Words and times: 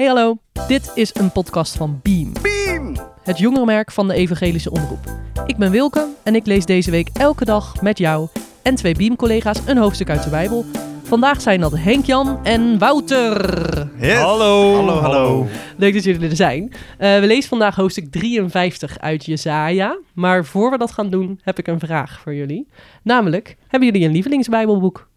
Hey 0.00 0.08
hallo, 0.08 0.38
dit 0.68 0.92
is 0.94 1.14
een 1.14 1.32
podcast 1.32 1.76
van 1.76 2.00
Beam. 2.02 2.32
Beam! 2.42 2.96
Het 3.22 3.38
jongerenmerk 3.38 3.90
van 3.90 4.08
de 4.08 4.14
Evangelische 4.14 4.70
Omroep. 4.70 5.04
Ik 5.46 5.56
ben 5.56 5.70
Wilke 5.70 6.08
en 6.22 6.34
ik 6.34 6.46
lees 6.46 6.64
deze 6.64 6.90
week 6.90 7.08
elke 7.12 7.44
dag 7.44 7.82
met 7.82 7.98
jou 7.98 8.28
en 8.62 8.74
twee 8.74 8.94
Beam-collega's 8.94 9.66
een 9.66 9.76
hoofdstuk 9.76 10.10
uit 10.10 10.22
de 10.22 10.30
Bijbel. 10.30 10.64
Vandaag 11.02 11.40
zijn 11.40 11.60
dat 11.60 11.78
Henk-Jan 11.78 12.44
en 12.44 12.78
Wouter. 12.78 13.88
Yes. 13.98 14.18
Hallo. 14.18 14.74
Hallo, 14.74 15.00
hallo. 15.00 15.46
Leuk 15.76 15.94
dat 15.94 16.04
jullie 16.04 16.28
er 16.28 16.36
zijn. 16.36 16.72
Eh, 16.98 17.18
we 17.18 17.26
lezen 17.26 17.48
vandaag 17.48 17.74
hoofdstuk 17.74 18.10
53 18.10 18.98
uit 18.98 19.24
Jesaja. 19.24 19.98
Maar 20.14 20.44
voor 20.44 20.70
we 20.70 20.78
dat 20.78 20.92
gaan 20.92 21.10
doen, 21.10 21.40
heb 21.42 21.58
ik 21.58 21.66
een 21.66 21.80
vraag 21.80 22.20
voor 22.20 22.34
jullie. 22.34 22.68
Namelijk, 23.02 23.56
hebben 23.66 23.88
jullie 23.92 24.06
een 24.06 24.12
lievelingsbijbelboek? 24.12 25.08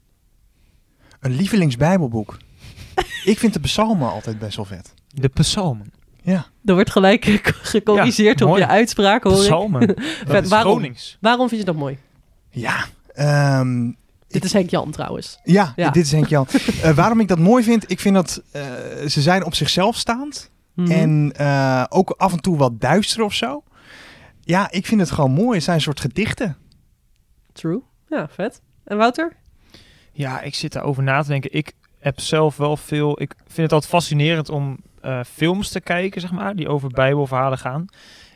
Een 1.20 1.36
lievelingsbijbelboek. 1.36 2.38
ik 3.32 3.40
vind 3.40 3.54
de 3.54 3.60
psalmen 3.60 4.12
altijd 4.12 4.40
best 4.40 4.56
wel 4.56 4.66
vet. 4.66 4.94
De 5.08 5.28
psalmen. 5.30 5.94
Ja. 6.22 6.46
Er 6.66 6.74
wordt 6.74 6.90
gelijk 6.90 7.26
gecorrigeerd 7.62 8.40
Ja, 8.40 8.46
op 8.46 8.58
je 8.58 8.68
uitspraak, 8.68 9.24
hoor 9.24 9.34
ik. 9.34 9.40
Psalmen. 9.40 9.88
Dat 9.88 9.96
Vet, 10.26 10.44
is 10.44 10.50
waarom? 10.50 10.94
Waarom 11.20 11.48
vind 11.48 11.60
je 11.60 11.66
dat 11.66 11.76
mooi? 11.76 11.98
Ja. 12.50 12.86
ehm, 13.14 13.92
Dit 14.28 14.44
is 14.44 14.54
Henk-Jan 14.54 14.92
trouwens. 14.92 15.40
ja, 15.44 15.74
Ja. 15.76 15.90
dit 15.90 16.06
is 16.06 16.12
Henk 16.12 16.28
Jan. 16.28 16.48
Eh, 16.84 16.96
waarom 16.96 17.20
ik 17.20 17.28
dat 17.28 17.40
mooi 17.40 17.64
vind, 17.64 17.92
ik 17.92 18.00
vind 18.00 18.16
dat 18.16 18.42
eh, 18.52 18.62
ze 19.08 19.22
zijn 19.22 19.46
op 19.46 19.56
zichzelf 19.56 19.96
staand. 19.96 20.52
Mhm. 20.74 20.92
En 20.92 21.32
eh, 21.36 21.84
ook 21.90 22.10
af 22.18 22.32
en 22.32 22.40
toe 22.42 22.58
wat 22.58 22.82
duister 22.82 23.24
of 23.24 23.34
zo. 23.34 23.64
Ja, 24.42 24.72
ik 24.72 24.86
vind 24.86 25.02
het 25.02 25.12
gewoon 25.12 25.32
mooi. 25.32 25.54
Het 25.56 25.64
zijn 25.64 25.76
een 25.76 25.82
soort 25.82 26.00
gedichten. 26.00 26.58
True. 27.54 27.82
Ja, 28.10 28.28
vet. 28.30 28.62
En 28.84 28.98
Wouter? 28.98 29.36
Ja, 30.12 30.42
ik 30.42 30.56
zit 30.56 30.72
daarover 30.74 31.04
na 31.04 31.22
te 31.22 31.28
denken. 31.28 31.54
Ik 31.54 31.74
heb 32.04 32.20
zelf 32.20 32.58
wel 32.58 32.78
veel... 32.78 33.22
Ik 33.22 33.34
vind 33.38 33.58
het 33.58 33.72
altijd 33.72 33.92
fascinerend 33.92 34.50
om 34.50 34.80
eh, 35.02 35.20
films 35.24 35.70
te 35.70 35.82
kijken, 35.82 36.22
zeg 36.22 36.32
maar, 36.32 36.56
die 36.56 36.68
over 36.68 36.90
bijbelverhalen 36.90 37.58
gaan. 37.58 37.86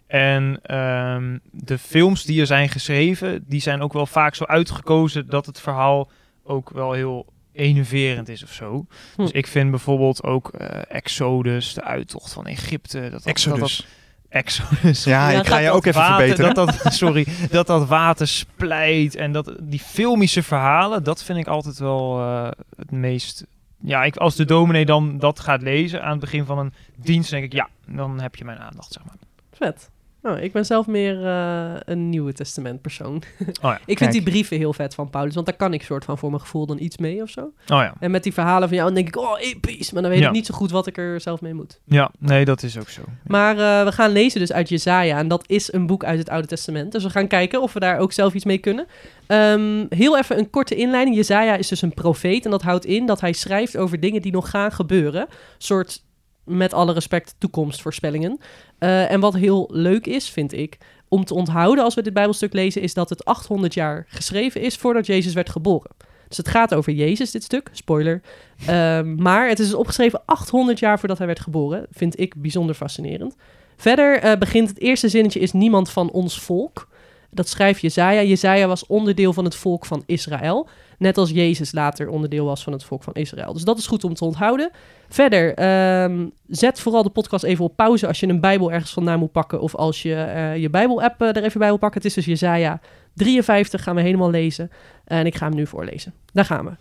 En 0.08 0.60
ehm, 0.62 1.38
de 1.52 1.78
films 1.78 2.24
die 2.24 2.40
er 2.40 2.46
zijn 2.46 2.70
geschreven, 2.70 3.44
die 3.48 3.62
zijn 3.62 3.82
ook 3.82 3.94
wel 3.94 4.06
vaak 4.06 4.36
zo 4.36 4.44
uitgekozen 4.44 5.30
dat 5.30 5.46
het 5.46 5.60
verhaal 5.60 6.10
ook 6.44 6.70
wel 6.70 6.92
heel 6.92 7.26
enerverend 7.54 8.30
is 8.30 8.44
of 8.44 8.52
zo. 8.52 8.86
Hm. 9.16 9.22
Dus 9.22 9.32
ik 9.32 9.48
vind 9.48 9.70
bijvoorbeeld 9.70 10.24
ook 10.24 10.50
eh, 10.50 10.96
Exodus, 10.96 11.74
de 11.74 11.84
uittocht 11.84 12.34
van 12.34 12.46
Egypte. 12.46 13.00
Dat, 13.00 13.12
dat, 13.12 13.26
Exodus. 13.26 13.60
Dat, 13.60 13.70
dat, 13.70 13.86
Exodus. 14.30 15.04
ja, 15.04 15.30
Ja, 15.30 15.40
ik 15.40 15.48
ga 15.48 15.58
je 15.58 15.72
ook 15.72 15.86
even 15.86 16.02
water, 16.02 16.18
verbeteren. 16.18 16.54
Dat 16.54 16.84
dat, 16.84 16.94
sorry, 17.04 17.28
dat 17.50 17.68
dat 17.68 17.88
water 17.88 18.28
splijt 18.28 19.16
en 19.16 19.32
dat 19.32 19.54
die 19.62 19.80
filmische 19.80 20.44
verhalen, 20.44 21.04
dat 21.04 21.24
vind 21.24 21.38
ik 21.38 21.48
altijd 21.48 21.78
wel 21.78 22.20
eh, 22.20 22.50
het 22.78 22.92
meest. 22.92 23.46
Ja, 23.80 24.04
ik, 24.04 24.16
als 24.16 24.36
de 24.36 24.46
dominee 24.46 24.86
dan 24.86 25.18
dat 25.18 25.40
gaat 25.40 25.62
lezen 25.62 26.04
aan 26.04 26.12
het 26.12 26.20
begin 26.20 26.46
van 26.46 26.58
een 26.60 26.74
dienst, 26.96 27.30
denk 27.30 27.44
ik, 27.44 27.54
ja, 27.54 27.70
dan 27.86 28.20
heb 28.20 28.36
je 28.36 28.46
mijn 28.46 28.60
aandacht, 28.60 28.94
zeg 28.94 29.04
maar. 29.06 29.16
Vet. 29.52 29.90
Nou, 30.28 30.40
ik 30.40 30.52
ben 30.52 30.66
zelf 30.66 30.88
meer 30.88 31.26
eh, 31.26 31.72
een 31.86 32.10
Nieuwe 32.10 32.34
Testament 32.34 32.82
persoon. 32.82 33.22
Oh 33.48 33.54
ja. 33.62 33.80
ik 33.86 33.98
vind 33.98 34.12
die 34.12 34.24
brieven 34.24 34.58
heel 34.58 34.74
vet 34.74 34.96
van 34.96 35.10
Paulus, 35.10 35.34
want 35.34 35.46
daar 35.46 35.56
kan 35.56 35.74
ik 35.74 35.84
soort 35.84 36.06
van 36.06 36.18
voor 36.18 36.30
mijn 36.30 36.42
gevoel 36.42 36.66
dan 36.66 36.80
iets 36.80 36.98
mee 36.98 37.22
of 37.22 37.30
zo. 37.30 37.42
Oh 37.42 37.52
ja. 37.68 37.94
En 38.00 38.12
met 38.12 38.24
die 38.24 38.34
verhalen 38.34 38.68
van 38.68 38.78
jou, 38.78 38.94
dan 38.94 39.04
denk 39.04 39.08
ik, 39.16 39.18
oh, 39.18 39.40
episch. 39.40 39.92
Maar 39.92 40.02
dan 40.02 40.12
weet 40.12 40.20
Ja. 40.20 40.28
ik 40.28 40.34
niet 40.34 40.46
zo 40.46 40.54
goed 40.54 40.72
wat 40.72 40.88
ik 40.88 40.98
er 40.98 41.22
zelf 41.22 41.42
mee 41.42 41.54
moet. 41.54 41.80
Ja, 41.86 42.12
nee, 42.20 42.46
dat 42.46 42.64
is 42.64 42.78
ook 42.80 42.90
zo. 42.90 43.02
Maar 43.28 43.52
eh, 43.58 43.84
we 43.86 43.92
gaan 43.92 44.12
lezen 44.12 44.40
dus 44.40 44.52
uit 44.54 44.70
Jezaja. 44.70 45.18
En 45.18 45.28
dat 45.28 45.44
is 45.48 45.74
een 45.74 45.88
boek 45.88 46.04
uit 46.04 46.20
het 46.20 46.30
Oude 46.30 46.48
Testament. 46.48 46.92
Dus 46.92 47.04
we 47.04 47.10
gaan 47.10 47.28
kijken 47.28 47.62
of 47.62 47.74
we 47.74 47.80
daar 47.80 48.00
ook 48.00 48.12
zelf 48.12 48.34
iets 48.34 48.46
mee 48.46 48.58
kunnen. 48.58 48.88
Ehm, 49.28 49.86
heel 49.90 50.18
even 50.18 50.38
een 50.38 50.50
korte 50.50 50.76
inleiding. 50.76 51.16
Jezaja 51.16 51.56
is 51.56 51.68
dus 51.68 51.82
een 51.82 51.94
profeet. 51.94 52.46
En 52.46 52.52
dat 52.52 52.62
houdt 52.62 52.86
in 52.86 53.06
dat 53.06 53.22
hij 53.22 53.34
schrijft 53.34 53.78
over 53.78 54.00
dingen 54.00 54.22
die 54.22 54.32
nog 54.32 54.50
gaan 54.50 54.72
gebeuren. 54.72 55.28
soort, 55.58 56.04
met 56.48 56.74
alle 56.74 56.94
respect, 56.94 57.36
toekomstvoorspellingen. 57.38 58.40
Eh, 58.78 59.12
en 59.12 59.20
wat 59.20 59.34
heel 59.34 59.70
leuk 59.72 60.06
is, 60.06 60.30
vind 60.30 60.54
ik, 60.54 60.78
om 61.08 61.26
te 61.26 61.34
onthouden 61.34 61.84
als 61.84 61.96
we 61.96 62.02
dit 62.02 62.14
Bijbelstuk 62.14 62.54
lezen... 62.54 62.82
is 62.82 62.94
dat 62.94 63.10
het 63.10 63.26
800 63.26 63.74
jaar 63.74 64.06
geschreven 64.08 64.62
is 64.62 64.76
voordat 64.76 65.06
Jezus 65.06 65.34
werd 65.34 65.50
geboren. 65.50 65.92
Dus 66.28 66.38
het 66.38 66.48
gaat 66.48 66.74
over 66.74 66.94
Jezus, 66.94 67.32
dit 67.32 67.44
stuk. 67.44 67.70
Spoiler. 67.72 68.22
Ehm, 68.66 69.16
maar 69.16 69.48
het 69.48 69.60
is 69.60 69.66
dus 69.66 69.76
opgeschreven 69.76 70.22
800 70.26 70.80
jaar 70.80 71.00
voordat 71.00 71.18
hij 71.18 71.28
werd 71.28 71.40
geboren. 71.40 71.88
Vind 71.92 72.20
ik 72.20 72.42
bijzonder 72.42 72.76
fascinerend. 72.76 73.36
Verder 73.76 74.20
eh, 74.20 74.38
begint 74.38 74.70
het 74.70 74.80
eerste 74.80 75.10
zinnetje 75.10 75.40
is 75.40 75.52
niemand 75.52 75.90
van 75.90 76.12
ons 76.12 76.40
volk. 76.40 76.88
Dat 77.38 77.48
schrijft 77.48 77.82
Jezaja. 77.82 78.22
Jezaja 78.22 78.68
was 78.68 78.86
onderdeel 78.86 79.34
van 79.34 79.44
het 79.44 79.56
volk 79.56 79.86
van 79.86 80.04
Israël. 80.06 80.68
Net 80.98 81.18
als 81.18 81.30
Jezus 81.30 81.72
later 81.72 82.10
onderdeel 82.10 82.46
was 82.46 82.64
van 82.64 82.74
het 82.74 82.84
volk 82.84 83.04
van 83.04 83.14
Israël. 83.14 83.54
Dus 83.54 83.64
dat 83.64 83.78
is 83.78 83.88
goed 83.88 84.04
om 84.04 84.14
te 84.14 84.26
onthouden. 84.26 84.72
Verder, 85.10 85.54
ehm, 85.54 86.28
zet 86.48 86.80
vooral 86.80 87.04
de 87.04 87.10
podcast 87.10 87.44
even 87.44 87.66
op 87.66 87.76
pauze 87.76 88.08
als 88.08 88.20
je 88.20 88.28
een 88.28 88.40
Bijbel 88.40 88.72
ergens 88.72 88.92
vandaan 88.94 89.20
moet 89.20 89.32
pakken. 89.32 89.62
Of 89.62 89.76
als 89.76 90.02
je 90.02 90.14
eh, 90.14 90.58
je 90.58 90.70
Bijbel-app 90.70 91.22
eh, 91.22 91.28
er 91.28 91.44
even 91.44 91.60
bij 91.60 91.68
wil 91.68 91.78
pakken. 91.78 92.02
Het 92.02 92.10
is 92.10 92.14
dus 92.14 92.26
Jezaja 92.26 92.80
53, 93.14 93.84
gaan 93.84 93.96
we 93.96 94.02
helemaal 94.02 94.30
lezen. 94.30 94.72
En 95.06 95.26
ik 95.26 95.36
ga 95.36 95.46
hem 95.48 95.56
nu 95.56 95.68
voorlezen. 95.68 96.14
Daar 96.34 96.46
gaan 96.46 96.66
we. 96.66 96.72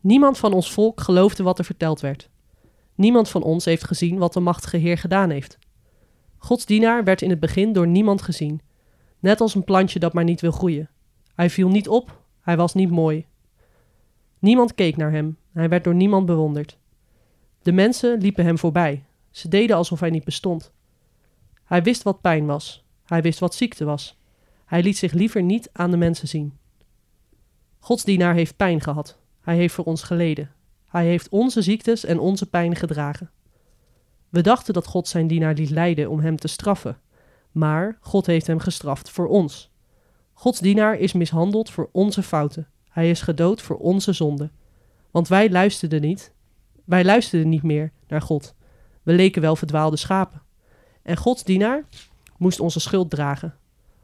Niemand 0.00 0.38
van 0.38 0.52
ons 0.52 0.72
volk 0.72 1.00
geloofde 1.00 1.42
wat 1.42 1.58
er 1.58 1.64
verteld 1.64 2.00
werd. 2.00 2.28
Niemand 2.94 3.28
van 3.28 3.42
ons 3.42 3.64
heeft 3.64 3.84
gezien 3.84 4.18
wat 4.18 4.32
de 4.32 4.40
machtige 4.40 4.76
Heer 4.76 4.98
gedaan 4.98 5.30
heeft. 5.30 5.58
Gods 6.46 6.66
dienaar 6.66 7.04
werd 7.04 7.22
in 7.22 7.30
het 7.30 7.40
begin 7.40 7.72
door 7.72 7.86
niemand 7.86 8.22
gezien, 8.22 8.60
net 9.18 9.40
als 9.40 9.54
een 9.54 9.64
plantje 9.64 9.98
dat 9.98 10.12
maar 10.12 10.24
niet 10.24 10.40
wil 10.40 10.50
groeien. 10.50 10.90
Hij 11.34 11.50
viel 11.50 11.68
niet 11.68 11.88
op, 11.88 12.22
hij 12.40 12.56
was 12.56 12.74
niet 12.74 12.90
mooi. 12.90 13.26
Niemand 14.38 14.74
keek 14.74 14.96
naar 14.96 15.10
hem, 15.10 15.36
hij 15.52 15.68
werd 15.68 15.84
door 15.84 15.94
niemand 15.94 16.26
bewonderd. 16.26 16.78
De 17.62 17.72
mensen 17.72 18.20
liepen 18.20 18.44
hem 18.44 18.58
voorbij, 18.58 19.04
ze 19.30 19.48
deden 19.48 19.76
alsof 19.76 20.00
hij 20.00 20.10
niet 20.10 20.24
bestond. 20.24 20.72
Hij 21.64 21.82
wist 21.82 22.02
wat 22.02 22.20
pijn 22.20 22.46
was, 22.46 22.84
hij 23.04 23.22
wist 23.22 23.38
wat 23.38 23.54
ziekte 23.54 23.84
was. 23.84 24.18
Hij 24.64 24.82
liet 24.82 24.96
zich 24.96 25.12
liever 25.12 25.42
niet 25.42 25.68
aan 25.72 25.90
de 25.90 25.96
mensen 25.96 26.28
zien. 26.28 26.58
Gods 27.78 28.04
dienaar 28.04 28.34
heeft 28.34 28.56
pijn 28.56 28.80
gehad, 28.80 29.18
hij 29.40 29.56
heeft 29.56 29.74
voor 29.74 29.84
ons 29.84 30.02
geleden. 30.02 30.50
Hij 30.88 31.06
heeft 31.06 31.28
onze 31.28 31.62
ziektes 31.62 32.04
en 32.04 32.18
onze 32.18 32.46
pijn 32.46 32.76
gedragen. 32.76 33.30
We 34.28 34.40
dachten 34.40 34.74
dat 34.74 34.86
God 34.86 35.08
zijn 35.08 35.26
dienaar 35.26 35.54
liet 35.54 35.70
lijden 35.70 36.10
om 36.10 36.20
hem 36.20 36.36
te 36.36 36.48
straffen, 36.48 36.98
maar 37.52 37.98
God 38.00 38.26
heeft 38.26 38.46
hem 38.46 38.58
gestraft 38.58 39.10
voor 39.10 39.26
ons. 39.26 39.70
Gods 40.32 40.60
dienaar 40.60 40.98
is 40.98 41.12
mishandeld 41.12 41.70
voor 41.70 41.88
onze 41.92 42.22
fouten. 42.22 42.68
Hij 42.88 43.10
is 43.10 43.20
gedood 43.20 43.62
voor 43.62 43.76
onze 43.76 44.12
zonden. 44.12 44.52
Want 45.10 45.28
wij 45.28 45.50
luisterden 45.50 46.00
niet, 46.00 46.32
wij 46.84 47.04
luisterden 47.04 47.48
niet 47.48 47.62
meer 47.62 47.92
naar 48.08 48.22
God. 48.22 48.54
We 49.02 49.12
leken 49.12 49.42
wel 49.42 49.56
verdwaalde 49.56 49.96
schapen. 49.96 50.42
En 51.02 51.16
Gods 51.16 51.44
dienaar 51.44 51.84
moest 52.36 52.60
onze 52.60 52.80
schuld 52.80 53.10
dragen. 53.10 53.54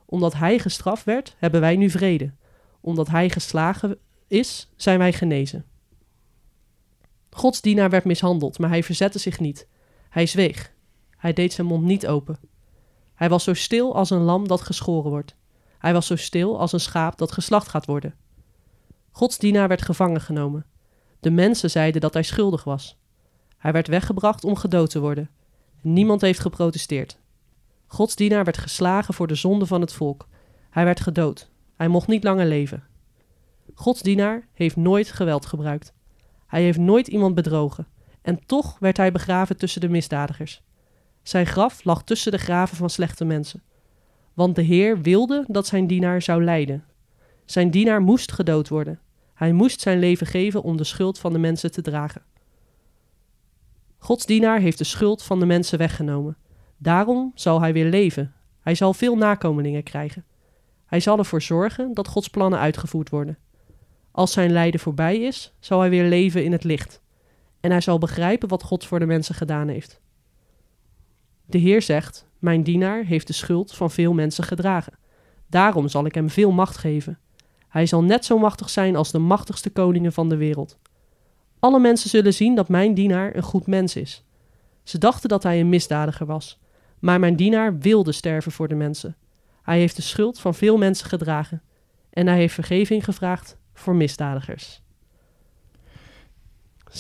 Omdat 0.05 0.35
hij 0.35 0.59
gestraft 0.59 1.05
werd, 1.05 1.37
hebben 1.39 1.61
wij 1.61 1.77
nu 1.77 1.91
vrede. 1.91 2.33
Omdat 2.81 3.09
hij 3.09 3.31
geslagen 3.31 3.99
is, 4.27 4.71
zijn 4.77 4.99
wij 4.99 5.13
genezen. 5.13 5.65
Gods 7.31 7.61
dienaar 7.61 7.91
werd 7.91 8.05
mishandeld, 8.05 8.59
maar 8.59 8.69
hij 8.69 8.83
verzette 8.83 9.19
zich 9.19 9.41
niet. 9.41 9.67
Hij 10.13 10.27
zweeg. 10.27 10.73
Hij 11.17 11.33
deed 11.33 11.53
zijn 11.53 11.67
mond 11.67 11.85
niet 11.85 12.07
open. 12.07 12.39
Hij 13.15 13.29
was 13.29 13.45
zo 13.45 13.55
stil 13.55 13.95
als 13.95 14.11
een 14.11 14.21
lam 14.21 14.49
dat 14.49 14.61
geschoren 14.61 15.11
wordt. 15.11 15.35
Hij 15.79 15.93
was 15.93 16.07
zo 16.07 16.17
stil 16.17 16.59
als 16.59 16.73
een 16.73 16.81
schaap 16.81 17.19
dat 17.19 17.33
geslacht 17.33 17.69
gaat 17.69 17.87
worden. 17.87 18.15
Gods 19.11 19.39
dienaar 19.39 19.69
werd 19.69 19.83
gevangen 19.83 20.21
genomen. 20.21 20.67
De 21.21 21.31
mensen 21.31 21.71
zeiden 21.71 22.01
dat 22.01 22.15
hij 22.15 22.23
schuldig 22.23 22.65
was. 22.65 22.99
Hij 23.57 23.73
werd 23.73 23.87
weggebracht 23.87 24.45
om 24.45 24.57
gedood 24.57 24.91
te 24.91 25.01
worden. 25.01 25.31
Niemand 25.81 26.21
heeft 26.21 26.41
geprotesteerd. 26.41 27.19
Gods 27.87 28.17
dienaar 28.17 28.45
werd 28.45 28.59
geslagen 28.59 29.15
voor 29.15 29.27
de 29.27 29.35
zonde 29.35 29.67
van 29.67 29.81
het 29.81 29.93
volk. 29.93 30.29
Hij 30.71 30.85
werd 30.85 31.01
gedood. 31.01 31.51
Hij 31.77 31.89
mocht 31.89 32.09
niet 32.09 32.25
langer 32.25 32.47
leven. 32.47 32.85
Gods 33.75 34.03
dienaar 34.03 34.49
heeft 34.53 34.77
nooit 34.77 35.11
geweld 35.11 35.47
gebruikt. 35.47 35.95
Hij 36.47 36.63
heeft 36.63 36.79
nooit 36.79 37.09
iemand 37.09 37.35
bedrogen. 37.35 37.87
En 38.23 38.47
toch 38.47 38.77
werd 38.79 38.97
hij 38.97 39.13
begraven 39.13 39.57
tussen 39.57 39.81
de 39.81 39.89
misdadigers. 39.89 40.63
Zijn 41.23 41.47
graf 41.47 41.85
lag 41.85 42.05
tussen 42.05 42.33
de 42.33 42.39
graven 42.39 42.77
van 42.77 42.91
slechte 42.91 43.25
mensen. 43.25 43.63
Want 44.35 44.55
de 44.55 44.63
Heer 44.63 45.01
wilde 45.01 45.45
dat 45.49 45.67
zijn 45.67 45.87
dienaar 45.87 46.23
zou 46.23 46.45
lijden. 46.45 46.85
Zijn 47.45 47.71
dienaar 47.71 48.01
moest 48.01 48.33
gedood 48.33 48.69
worden. 48.69 49.01
Hij 49.35 49.53
moest 49.53 49.81
zijn 49.81 49.99
leven 49.99 50.27
geven 50.27 50.63
om 50.63 50.77
de 50.77 50.85
schuld 50.85 51.19
van 51.19 51.33
de 51.33 51.39
mensen 51.39 51.73
te 51.73 51.83
dragen. 51.83 52.23
Gods 53.99 54.27
dienaar 54.27 54.61
heeft 54.61 54.79
de 54.79 54.85
schuld 54.85 55.23
van 55.23 55.41
de 55.41 55.47
mensen 55.47 55.79
weggenomen. 55.79 56.37
Daarom 56.77 57.33
zal 57.35 57.61
hij 57.61 57.73
weer 57.73 57.91
leven. 57.91 58.35
Hij 58.61 58.75
zal 58.75 58.95
veel 58.95 59.17
nakomelingen 59.17 59.83
krijgen. 59.83 60.25
Hij 60.87 61.01
zal 61.01 61.19
ervoor 61.19 61.43
zorgen 61.43 61.95
dat 61.95 62.09
Gods 62.09 62.29
plannen 62.29 62.59
uitgevoerd 62.59 63.11
worden. 63.11 63.39
Als 64.11 64.33
zijn 64.33 64.53
lijden 64.53 64.81
voorbij 64.81 65.17
is, 65.17 65.55
zal 65.61 65.81
hij 65.81 65.91
weer 65.91 66.05
leven 66.05 66.45
in 66.45 66.53
het 66.53 66.65
licht. 66.65 67.01
En 67.63 67.71
hij 67.71 67.81
zal 67.81 67.99
begrijpen 67.99 68.49
wat 68.49 68.63
God 68.63 68.85
voor 68.85 68.99
de 68.99 69.07
mensen 69.07 69.35
gedaan 69.35 69.69
heeft. 69.69 70.01
De 71.47 71.59
Heer 71.59 71.83
zegt: 71.83 72.27
Mijn 72.39 72.63
dienaar 72.63 73.05
heeft 73.05 73.27
de 73.27 73.33
schuld 73.33 73.75
van 73.75 73.91
veel 73.91 74.13
mensen 74.13 74.45
gedragen. 74.45 74.93
Daarom 75.47 75.89
zal 75.89 76.07
ik 76.07 76.15
hem 76.15 76.31
veel 76.31 76.51
macht 76.51 76.77
geven. 76.77 77.19
Hij 77.69 77.87
zal 77.87 78.03
net 78.05 78.25
zo 78.25 78.39
machtig 78.39 78.71
zijn 78.71 78.97
als 78.97 79.11
de 79.11 79.19
machtigste 79.19 79.71
koningen 79.71 80.13
van 80.13 80.29
de 80.29 80.37
wereld. 80.37 80.79
Alle 81.59 81.79
mensen 81.79 82.11
zullen 82.11 82.35
zien 82.35 82.55
dat 82.55 82.69
mijn 82.69 82.95
dienaar 82.95 83.37
een 83.37 83.43
goed 83.43 83.67
mens 83.67 83.97
is. 83.97 84.25
Ze 84.83 84.99
dachten 84.99 85.29
dat 85.29 85.43
hij 85.43 85.61
een 85.61 85.69
misdadiger 85.69 86.27
was. 86.27 86.61
Maar 86.99 87.21
mijn 87.21 87.37
dienaar 87.37 87.79
wilde 87.79 88.13
sterven 88.13 88.53
voor 88.53 88.69
de 88.69 88.75
mensen. 88.75 89.17
Hij 89.63 89.79
heeft 89.79 89.97
de 89.97 90.03
schuld 90.03 90.41
van 90.41 90.55
veel 90.55 90.79
mensen 90.79 91.07
gedragen. 91.07 91.63
En 92.11 92.27
hij 92.27 92.37
heeft 92.37 92.55
vergeving 92.55 93.05
gevraagd 93.05 93.57
voor 93.75 93.95
misdadigers. 93.95 94.83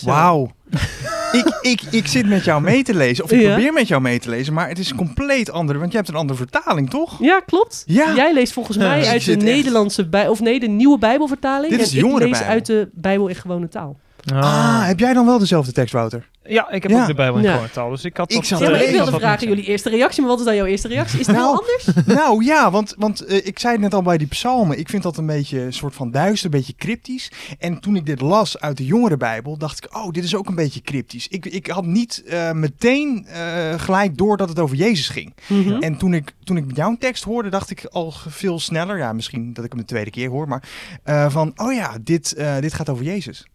Wauw. 0.00 0.50
ik, 1.32 1.58
ik, 1.60 1.82
ik 1.90 2.06
zit 2.06 2.26
met 2.26 2.44
jou 2.44 2.62
mee 2.62 2.82
te 2.82 2.94
lezen, 2.94 3.24
of 3.24 3.32
ik 3.32 3.40
Ja. 3.40 3.52
probeer 3.52 3.72
met 3.72 3.88
jou 3.88 4.02
mee 4.02 4.18
te 4.18 4.28
lezen, 4.30 4.52
maar 4.52 4.68
het 4.68 4.78
is 4.78 4.90
een 4.90 4.96
compleet 4.96 5.50
andere, 5.50 5.78
want 5.78 5.90
je 5.90 5.96
hebt 5.96 6.08
een 6.08 6.14
andere 6.14 6.38
vertaling, 6.38 6.90
toch? 6.90 7.16
Ja, 7.20 7.40
klopt. 7.40 7.82
Ja. 7.86 8.14
Jij 8.14 8.32
leest 8.34 8.52
volgens 8.52 8.76
mij 8.76 8.98
Dus 8.98 9.08
uit 9.08 9.24
de 9.24 9.36
Nederlandse 9.36 10.08
bij 10.08 10.28
of 10.28 10.40
nee, 10.40 10.60
de 10.60 10.66
nieuwe 10.68 10.98
Bijbelvertaling. 10.98 11.70
Dit 11.72 11.80
is 11.80 11.92
en 11.96 12.04
ik 12.06 12.18
lees 12.18 12.30
Bijbel. 12.30 12.48
uit 12.48 12.66
de 12.66 12.88
Bijbel 12.92 13.28
in 13.28 13.34
gewone 13.34 13.68
taal. 13.68 13.96
Ah, 14.34 14.86
heb 14.86 14.98
jij 14.98 15.12
dan 15.12 15.26
wel 15.26 15.38
dezelfde 15.38 15.72
tekst, 15.72 15.92
Wouter? 15.92 16.30
Ja, 16.44 16.70
ik 16.70 16.82
heb 16.82 16.90
Ja. 16.92 17.00
ook 17.00 17.06
de 17.06 17.14
Bijbel 17.14 17.38
in 17.38 17.44
Ja. 17.44 17.69
taal. 17.72 17.90
Dus 17.90 18.04
ik 18.04 18.16
had 18.16 18.32
Ik 18.32 18.44
zat 18.44 18.58
Ja, 18.58 18.70
maar 18.70 18.82
ik 18.82 18.90
wilde 18.90 19.10
dat 19.10 19.20
vragen 19.20 19.40
niet. 19.40 19.56
jullie 19.56 19.70
eerste 19.70 19.88
reactie, 19.88 20.20
maar 20.20 20.30
wat 20.30 20.38
is 20.38 20.44
dan 20.44 20.54
jouw 20.56 20.64
eerste 20.64 20.88
reactie? 20.88 21.20
Is 21.20 21.26
het 21.26 21.36
Nou, 21.36 21.48
heel 21.48 21.58
anders? 21.60 22.06
nou 22.19 22.44
ja, 22.44 22.70
want, 22.70 22.94
want 22.98 23.20
eh, 23.24 23.46
ik 23.46 23.58
zei 23.58 23.72
het 23.72 23.82
net 23.82 23.94
al 23.94 24.02
bij 24.02 24.19
die 24.19 24.26
psalmen. 24.26 24.78
Ik 24.78 24.88
vind 24.88 25.02
dat 25.02 25.16
een 25.16 25.26
beetje 25.26 25.60
een 25.60 25.72
soort 25.72 25.94
van 25.94 26.10
duister, 26.10 26.44
een 26.44 26.58
beetje 26.58 26.74
cryptisch. 26.76 27.30
En 27.58 27.80
toen 27.80 27.96
ik 27.96 28.06
dit 28.06 28.20
las 28.20 28.60
uit 28.60 28.76
de 28.76 28.84
jongere 28.84 29.16
Bijbel, 29.16 29.56
dacht 29.58 29.84
ik, 29.84 29.96
oh, 29.96 30.10
dit 30.10 30.25
is 30.25 30.34
ook 30.36 30.48
een 30.48 30.54
beetje 30.54 30.80
cryptisch. 30.82 31.28
Ik, 31.28 31.46
ik 31.46 31.66
had 31.66 31.84
niet 31.84 32.22
eh, 32.26 32.52
meteen 32.52 33.26
eh, 33.26 33.80
gelijk 33.80 34.16
door 34.18 34.36
dat 34.36 34.48
het 34.48 34.58
over 34.58 34.76
Jezus 34.76 35.08
ging. 35.08 35.34
Mhm. 35.48 35.82
En 35.82 35.96
toen 35.96 36.14
ik, 36.14 36.32
toen 36.44 36.56
ik 36.56 36.64
jouw 36.76 36.96
tekst 36.98 37.25
hoorde, 37.25 37.48
dacht 37.48 37.70
ik 37.70 37.84
al 37.90 38.12
veel 38.28 38.58
sneller, 38.58 38.98
ja, 38.98 39.12
misschien 39.12 39.52
dat 39.52 39.64
ik 39.64 39.70
hem 39.72 39.80
de 39.80 39.86
tweede 39.86 40.10
keer 40.10 40.28
hoor, 40.28 40.48
maar 40.48 40.62
eh, 41.02 41.30
van, 41.30 41.52
oh 41.56 41.72
ja, 41.72 41.96
dit, 42.00 42.32
eh, 42.34 42.58
dit 42.60 42.75
gaat 42.75 42.88
over 42.88 43.04
Jezus. 43.04 43.46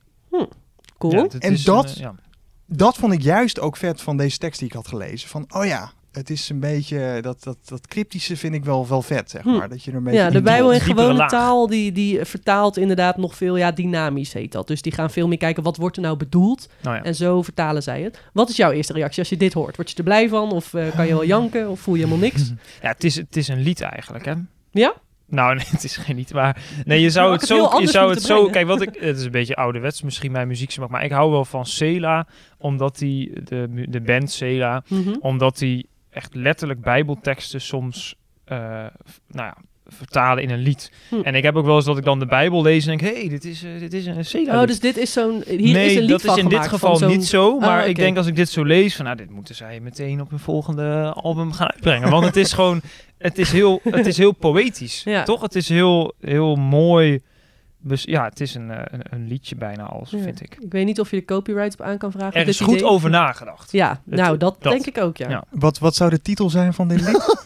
Cool. 0.98 1.14
Ja, 1.14 1.22
dit 1.22 1.44
En 1.44 1.52
is 1.52 1.64
dat- 1.64 1.86
een, 1.86 1.92
eh, 1.96 2.00
ja. 2.00 2.16
Dat 2.66 2.96
vond 2.98 3.14
ik 3.14 3.22
juist 3.22 3.60
ook 3.60 3.78
vet 3.78 4.02
van 4.02 4.18
deze 4.18 4.38
tekst 4.38 4.60
die 4.60 4.68
ik 4.68 4.74
had 4.76 4.88
gelezen. 4.88 5.30
Van, 5.30 5.46
oh 5.56 5.66
ja, 5.66 5.92
het 6.12 6.30
is 6.30 6.50
een 6.50 6.60
beetje, 6.60 7.18
dat, 7.22 7.44
dat, 7.44 7.58
dat 7.66 7.88
cryptische 7.88 8.38
vind 8.38 8.54
ik 8.54 8.66
wel, 8.66 8.88
wel 8.88 9.02
vet, 9.02 9.30
zeg 9.30 9.42
Hm. 9.44 9.50
maar. 9.58 9.70
Dat 9.70 9.84
je 9.84 9.92
er 9.92 9.98
een 9.98 10.04
beetje 10.04 10.20
Ja, 10.20 10.30
de 10.30 10.42
Bijbel 10.42 10.74
in 10.74 10.80
gewone 10.80 11.14
laag. 11.14 11.30
taal, 11.30 11.68
die, 11.68 11.92
die 11.92 12.26
vertaalt 12.26 12.78
inderdaad 12.78 13.18
nog 13.18 13.36
veel, 13.36 13.56
ja, 13.58 13.72
dynamisch 13.72 14.34
heet 14.34 14.52
dat. 14.52 14.68
Dus 14.68 14.82
die 14.82 14.92
gaan 14.92 15.10
veel 15.12 15.28
meer 15.28 15.38
kijken, 15.38 15.64
wat 15.64 15.78
wordt 15.78 15.96
er 15.96 16.02
nou 16.02 16.18
bedoeld? 16.18 16.70
Nou 16.82 16.96
ja. 16.96 17.04
En 17.04 17.16
zo 17.16 17.42
vertalen 17.42 17.84
zij 17.84 18.02
het. 18.02 18.22
Wat 18.34 18.50
is 18.50 18.56
jouw 18.56 18.72
eerste 18.72 18.94
reactie 18.94 19.20
als 19.20 19.30
je 19.30 19.38
dit 19.38 19.54
hoort? 19.54 19.76
Word 19.76 19.90
je 19.92 19.98
er 19.98 20.04
blij 20.04 20.30
van? 20.30 20.52
Of 20.52 20.74
eh, 20.74 20.96
kan 20.96 21.06
je 21.08 21.14
wel 21.14 21.26
janken? 21.26 21.70
Of 21.70 21.80
voel 21.80 21.96
je 21.96 22.04
helemaal 22.04 22.24
niks? 22.24 22.42
ja, 22.82 22.88
het 22.90 23.04
is, 23.04 23.16
het 23.16 23.36
is 23.38 23.48
een 23.48 23.62
lied 23.62 23.82
eigenlijk, 23.82 24.26
hè? 24.26 24.34
Ja? 24.72 24.94
Nou, 25.30 25.54
nee, 25.56 25.66
het 25.70 25.84
is 25.84 25.98
geen 25.98 26.16
lied, 26.16 26.34
maar 26.34 26.62
nee, 26.86 27.02
je 27.02 27.10
zou 27.10 27.32
het 27.32 27.42
zo, 27.42 27.80
je 27.80 27.88
zou 27.88 28.10
het 28.10 28.22
zo, 28.22 28.46
kijk, 28.50 28.68
wat 28.68 28.82
ik, 28.82 28.96
het 29.00 29.18
is 29.18 29.24
een 29.26 29.32
beetje 29.32 29.56
ouderwets, 29.56 30.02
misschien 30.02 30.32
mijn 30.32 30.48
muzieksmaak, 30.48 30.90
maar 30.90 31.04
ik 31.04 31.12
hou 31.12 31.32
wel 31.32 31.46
van 31.46 31.66
Sela, 31.66 32.28
omdat 32.58 32.98
die 32.98 33.44
de, 33.44 33.86
de 33.90 34.02
band 34.02 34.32
Sela, 34.32 34.84
Mhm. 34.88 35.16
omdat 35.20 35.58
die 35.58 35.90
echt 36.10 36.36
letterlijk 36.36 36.82
Bijbelteksten 36.82 37.62
soms, 37.62 38.16
v- 38.46 39.18
nou 39.28 39.46
ja, 39.48 39.58
vertalen 39.88 40.44
in 40.44 40.50
een 40.50 40.60
lied. 40.60 40.92
Hm. 41.10 41.16
En 41.24 41.36
ik 41.36 41.44
heb 41.44 41.56
ook 41.56 41.66
wel 41.66 41.76
eens 41.76 41.86
dat 41.86 41.98
ik 41.98 42.04
dan 42.04 42.20
de 42.20 42.26
Bijbel 42.26 42.62
lees 42.62 42.86
en 42.88 42.98
denk, 42.98 43.14
hé, 43.14 43.20
hey, 43.20 43.30
dit 43.30 43.46
is, 43.46 43.64
eh, 43.64 43.80
dit 43.80 43.94
is 43.94 44.06
een 44.06 44.26
Sela. 44.26 44.62
Oh, 44.62 44.68
dus 44.68 44.80
dit 44.80 44.98
is 44.98 45.12
zo'n... 45.14 45.44
Hier 45.48 45.74
nee, 45.74 45.86
is 45.86 45.96
een 45.96 46.02
lied 46.02 46.10
dat 46.10 46.22
van 46.22 46.38
is 46.38 46.44
in 46.44 46.50
dit 46.50 46.68
geval 46.68 47.00
niet 47.00 47.26
zo. 47.26 47.60
Maar 47.60 47.82
Ah, 47.82 47.88
ik 47.88 47.96
denk 47.96 48.18
als 48.18 48.28
ik 48.28 48.36
dit 48.36 48.50
zo 48.50 48.64
lees, 48.64 48.96
van 48.96 49.06
nou, 49.06 49.18
dit 49.18 49.30
moeten 49.30 49.56
zij 49.56 49.80
meteen 49.80 50.22
op 50.22 50.30
hun 50.30 50.40
volgende 50.40 51.14
album 51.16 51.52
gaan 51.52 51.72
uitbrengen. 51.72 52.10
Want 52.10 52.26
het 52.26 52.36
is 52.36 52.54
gewoon, 52.54 52.82
het 53.18 53.38
is 53.38 53.52
heel, 53.52 53.80
het 53.84 54.06
is 54.06 54.18
heel 54.18 54.32
poëtisch. 54.32 55.02
Ja. 55.06 55.24
Toch? 55.24 55.42
Het 55.42 55.56
is 55.56 55.70
heel, 55.70 56.14
heel 56.22 56.56
mooi. 56.56 57.22
Dus 57.82 58.04
ja, 58.04 58.24
het 58.24 58.40
is 58.40 58.56
een, 58.56 58.72
eh, 58.72 58.82
een, 58.86 59.02
een 59.10 59.28
liedje 59.28 59.56
bijna 59.56 59.84
als, 59.84 60.10
Ja. 60.12 60.20
vind 60.20 60.42
ik. 60.42 60.58
Ik 60.60 60.72
weet 60.72 60.86
niet 60.86 61.00
of 61.00 61.10
je 61.12 61.16
de 61.18 61.26
copyright 61.26 61.74
op 61.74 61.82
aan 61.86 61.98
kan 61.98 62.12
vragen. 62.12 62.42
Er 62.42 62.48
is 62.48 62.60
goed 62.60 62.76
idee. 62.76 62.88
over 62.88 63.10
nagedacht. 63.10 63.72
Ja, 63.72 63.90
Het- 63.90 64.20
nou, 64.20 64.38
dat, 64.38 64.56
dat. 64.62 64.72
denk 64.72 64.86
ik 64.86 64.98
ook, 64.98 65.18
ja. 65.18 65.30
Ja. 65.30 65.44
Wat, 65.50 65.80
wat 65.80 65.96
zou 65.96 66.10
de 66.10 66.22
titel 66.22 66.50
zijn 66.50 66.74
van 66.74 66.88
dit 66.88 67.02
lied? 67.02 67.46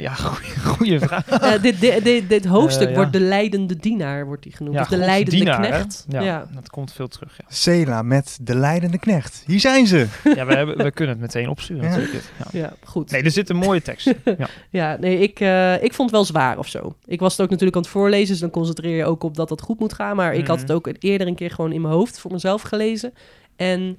Ja, 0.00 0.12
goeie, 0.14 0.58
goeie 0.74 0.98
vraag. 1.00 1.28
Eh, 1.28 1.62
dit, 1.62 1.80
dit, 1.80 2.04
dit, 2.04 2.28
dit 2.28 2.44
hoofdstuk 2.44 2.82
Eh, 2.86 2.90
ja. 2.90 2.96
wordt 2.96 3.12
de 3.12 3.20
leidende 3.20 3.76
dienaar, 3.76 4.26
wordt 4.26 4.42
die 4.42 4.52
genoemd. 4.52 4.74
Ja, 4.74 4.80
of 4.82 4.88
de 4.88 4.94
Gods 4.94 5.06
leidende 5.06 5.36
dienaar, 5.36 5.66
knecht. 5.66 6.04
Ja, 6.08 6.20
Ja. 6.20 6.46
dat 6.54 6.70
komt 6.70 6.92
veel 6.92 7.08
terug. 7.08 7.36
Ja, 7.38 7.44
Sela 7.48 8.02
met 8.02 8.38
de 8.42 8.54
leidende 8.54 8.98
knecht. 8.98 9.42
Hier 9.46 9.60
zijn 9.60 9.86
ze. 9.86 10.06
ja 10.34 10.46
we, 10.46 10.54
hebben, 10.54 10.76
we 10.76 10.90
kunnen 10.90 11.14
het 11.14 11.22
meteen 11.34 11.48
opsturen. 11.48 11.82
Ja. 11.90 11.96
natuurlijk. 11.96 12.24
Ja. 12.52 12.60
Ja, 12.60 12.72
goed. 12.84 13.10
Nee, 13.10 13.22
er 13.22 13.30
zit 13.30 13.48
een 13.50 13.56
mooie 13.56 13.82
tekst. 13.82 14.06
in. 14.06 14.16
Ja. 14.38 14.46
Ja, 14.70 14.96
nee, 15.00 15.18
ik, 15.18 15.40
eh, 15.40 15.74
ik 15.74 15.94
vond 15.94 16.10
het 16.10 16.18
wel 16.18 16.24
zwaar 16.24 16.58
of 16.58 16.68
zo. 16.68 16.94
Ik 17.04 17.20
was 17.20 17.32
het 17.32 17.40
ook 17.40 17.50
natuurlijk 17.50 17.76
aan 17.76 17.82
het 17.82 17.90
voorlezen, 17.90 18.28
dus 18.28 18.38
dan 18.38 18.50
concentreer 18.50 18.96
je 18.96 19.04
ook 19.04 19.22
op 19.22 19.36
dat 19.36 19.50
het 19.50 19.60
goed 19.60 19.78
moet 19.78 19.92
gaan. 19.92 20.16
Maar 20.16 20.34
ik 20.34 20.46
had 20.46 20.56
Mhm. 20.56 20.66
het 20.66 20.72
ook 20.76 20.88
eerder 20.98 21.26
een 21.26 21.34
keer 21.34 21.50
gewoon 21.50 21.72
in 21.72 21.80
mijn 21.80 21.94
hoofd 21.94 22.18
voor 22.18 22.32
mezelf 22.32 22.62
gelezen. 22.62 23.12
En 23.56 23.98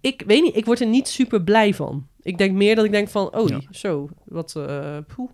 ik 0.00 0.22
weet 0.26 0.42
niet, 0.42 0.56
ik 0.56 0.64
word 0.64 0.80
er 0.80 0.86
niet 0.86 1.08
super 1.08 1.42
blij 1.42 1.74
van. 1.74 2.06
Ik 2.22 2.38
denk 2.38 2.52
meer 2.54 2.74
dat 2.76 2.84
ik 2.84 2.90
denk 2.92 3.08
van, 3.08 3.34
oh, 3.36 3.48
Ja. 3.48 3.60
zo, 3.70 4.08
wat, 4.24 4.54
eh 4.56 4.96
poeh, 5.16 5.30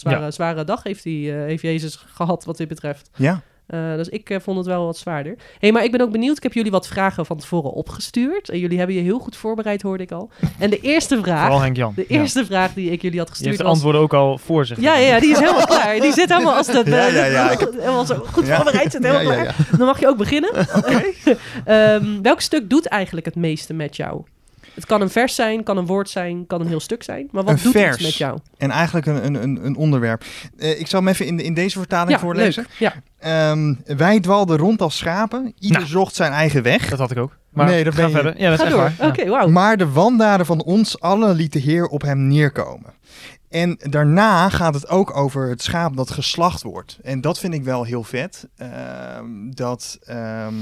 zware, 0.00 0.30
zware 0.30 0.64
dag 0.64 0.82
heeft, 0.82 1.02
die, 1.02 1.32
eh, 1.32 1.38
heeft 1.38 1.62
Jezus 1.62 2.04
gehad 2.14 2.44
wat 2.44 2.56
dit 2.56 2.68
betreft. 2.68 3.10
Ja. 3.16 3.40
Eh, 3.66 3.94
dus 3.94 4.08
ik 4.08 4.30
eh, 4.30 4.40
vond 4.40 4.56
het 4.56 4.66
wel 4.66 4.84
wat 4.84 4.96
zwaarder. 4.96 5.36
hey, 5.58 5.72
maar 5.72 5.84
ik 5.84 5.92
ben 5.92 6.00
ook 6.00 6.10
benieuwd. 6.10 6.36
Ik 6.36 6.42
heb 6.42 6.52
jullie 6.52 6.70
wat 6.70 6.86
vragen 6.88 7.26
van 7.26 7.36
tevoren 7.36 7.70
opgestuurd. 7.72 8.48
En 8.48 8.58
jullie 8.58 8.78
hebben 8.78 8.96
je 8.96 9.02
heel 9.02 9.18
goed 9.18 9.36
voorbereid, 9.36 9.82
hoorde 9.82 10.02
ik 10.02 10.12
al. 10.12 10.30
En 10.58 10.70
de 10.70 10.80
eerste 10.80 11.18
vraag, 11.22 11.40
Vooral 11.40 11.60
Henk 11.60 11.76
Jan. 11.76 11.92
de 11.96 12.04
Ja. 12.08 12.20
eerste 12.20 12.44
vraag 12.46 12.74
die 12.74 12.90
ik 12.90 13.02
jullie 13.02 13.18
had 13.18 13.28
gestuurd 13.28 13.48
heeft 13.48 13.58
de 13.58 13.64
was... 13.68 13.74
antwoorden 13.74 14.00
ook 14.00 14.14
al 14.14 14.38
voor 14.38 14.66
zich. 14.66 14.80
Ja, 14.80 14.96
ja, 14.96 15.20
die 15.20 15.30
is 15.30 15.38
helemaal 15.38 15.66
klaar. 15.66 16.00
Die 16.00 16.12
zit 16.12 16.28
helemaal 16.28 16.54
als 16.54 16.66
de... 16.66 16.82
Ja, 16.90 17.06
ja, 17.06 17.24
ja, 17.24 17.50
ik 17.58 17.58
Helemaal 17.78 18.06
zo 18.06 18.24
goed 18.32 18.48
voorbereid, 18.48 18.92
zit 18.92 19.04
helemaal 19.04 19.32
klaar. 19.34 19.56
Dan 19.76 19.86
mag 19.86 20.00
je 20.00 20.08
ook 20.08 20.16
beginnen. 20.16 20.50
Ehm, 21.64 22.22
welk 22.22 22.40
stuk 22.40 22.70
doet 22.70 22.86
eigenlijk 22.86 23.26
het 23.26 23.36
meeste 23.36 23.74
met 23.74 23.96
jou? 23.96 24.22
Het 24.78 24.86
kan 24.86 25.00
een 25.00 25.10
vers 25.10 25.34
zijn, 25.34 25.62
kan 25.62 25.76
een 25.76 25.86
woord 25.86 26.10
zijn, 26.10 26.46
kan 26.46 26.60
een 26.60 26.66
heel 26.66 26.80
stuk 26.80 27.02
zijn. 27.02 27.28
Maar 27.30 27.44
wat 27.44 27.54
Een 27.56 27.62
doet 27.62 27.72
vers. 27.72 27.96
het 27.96 28.00
met 28.04 28.14
jou? 28.14 28.38
En 28.56 28.70
eigenlijk 28.70 29.06
een, 29.06 29.24
een, 29.24 29.42
een, 29.42 29.64
een 29.64 29.76
onderwerp. 29.76 30.24
Eh, 30.58 30.80
ik 30.80 30.86
zal 30.86 31.00
hem 31.00 31.08
even 31.08 31.26
in, 31.26 31.36
de- 31.36 31.42
in 31.42 31.54
deze 31.54 31.78
vertaling 31.78 32.10
Ja, 32.10 32.18
voorlezen. 32.18 32.66
leuk. 32.78 32.78
Ja. 32.78 32.94
Ehm, 33.18 33.74
wij 33.96 34.20
dwaalden 34.20 34.56
rond 34.56 34.82
als 34.82 34.96
schapen. 34.96 35.52
Ieder 35.58 35.76
Nou. 35.78 35.90
zocht 35.90 36.14
zijn 36.14 36.32
eigen 36.32 36.62
weg. 36.62 36.88
Dat 36.88 36.98
had 36.98 37.10
ik 37.10 37.18
ook. 37.18 37.36
Maar 37.50 37.66
Nee, 37.66 37.84
dat 37.84 37.94
ga 37.94 38.00
ben 38.00 38.08
je- 38.10 38.14
verder. 38.14 38.40
Ja, 38.40 38.50
dat 38.50 38.58
Ga 38.60 38.64
is 38.66 38.70
door. 38.72 38.92
Oké, 39.08 39.22
Ja. 39.22 39.28
wauw. 39.28 39.48
Maar 39.48 39.76
de 39.76 39.88
wandaden 39.90 40.46
van 40.46 40.62
ons 40.62 41.00
allen 41.00 41.34
liet 41.36 41.52
de 41.52 41.58
Heer 41.58 41.86
op 41.86 42.02
hem 42.02 42.26
neerkomen. 42.26 42.92
En 43.48 43.76
daarna 43.82 44.48
gaat 44.48 44.74
het 44.74 44.88
ook 44.88 45.16
over 45.16 45.48
het 45.48 45.62
schaap 45.62 45.96
dat 45.96 46.10
geslacht 46.10 46.62
wordt. 46.62 46.98
En 47.02 47.20
dat 47.20 47.38
vind 47.38 47.54
ik 47.54 47.64
wel 47.64 47.84
heel 47.84 48.04
vet. 48.04 48.48
Ehm, 48.56 49.50
dat, 49.50 49.98
ehm, 50.02 50.54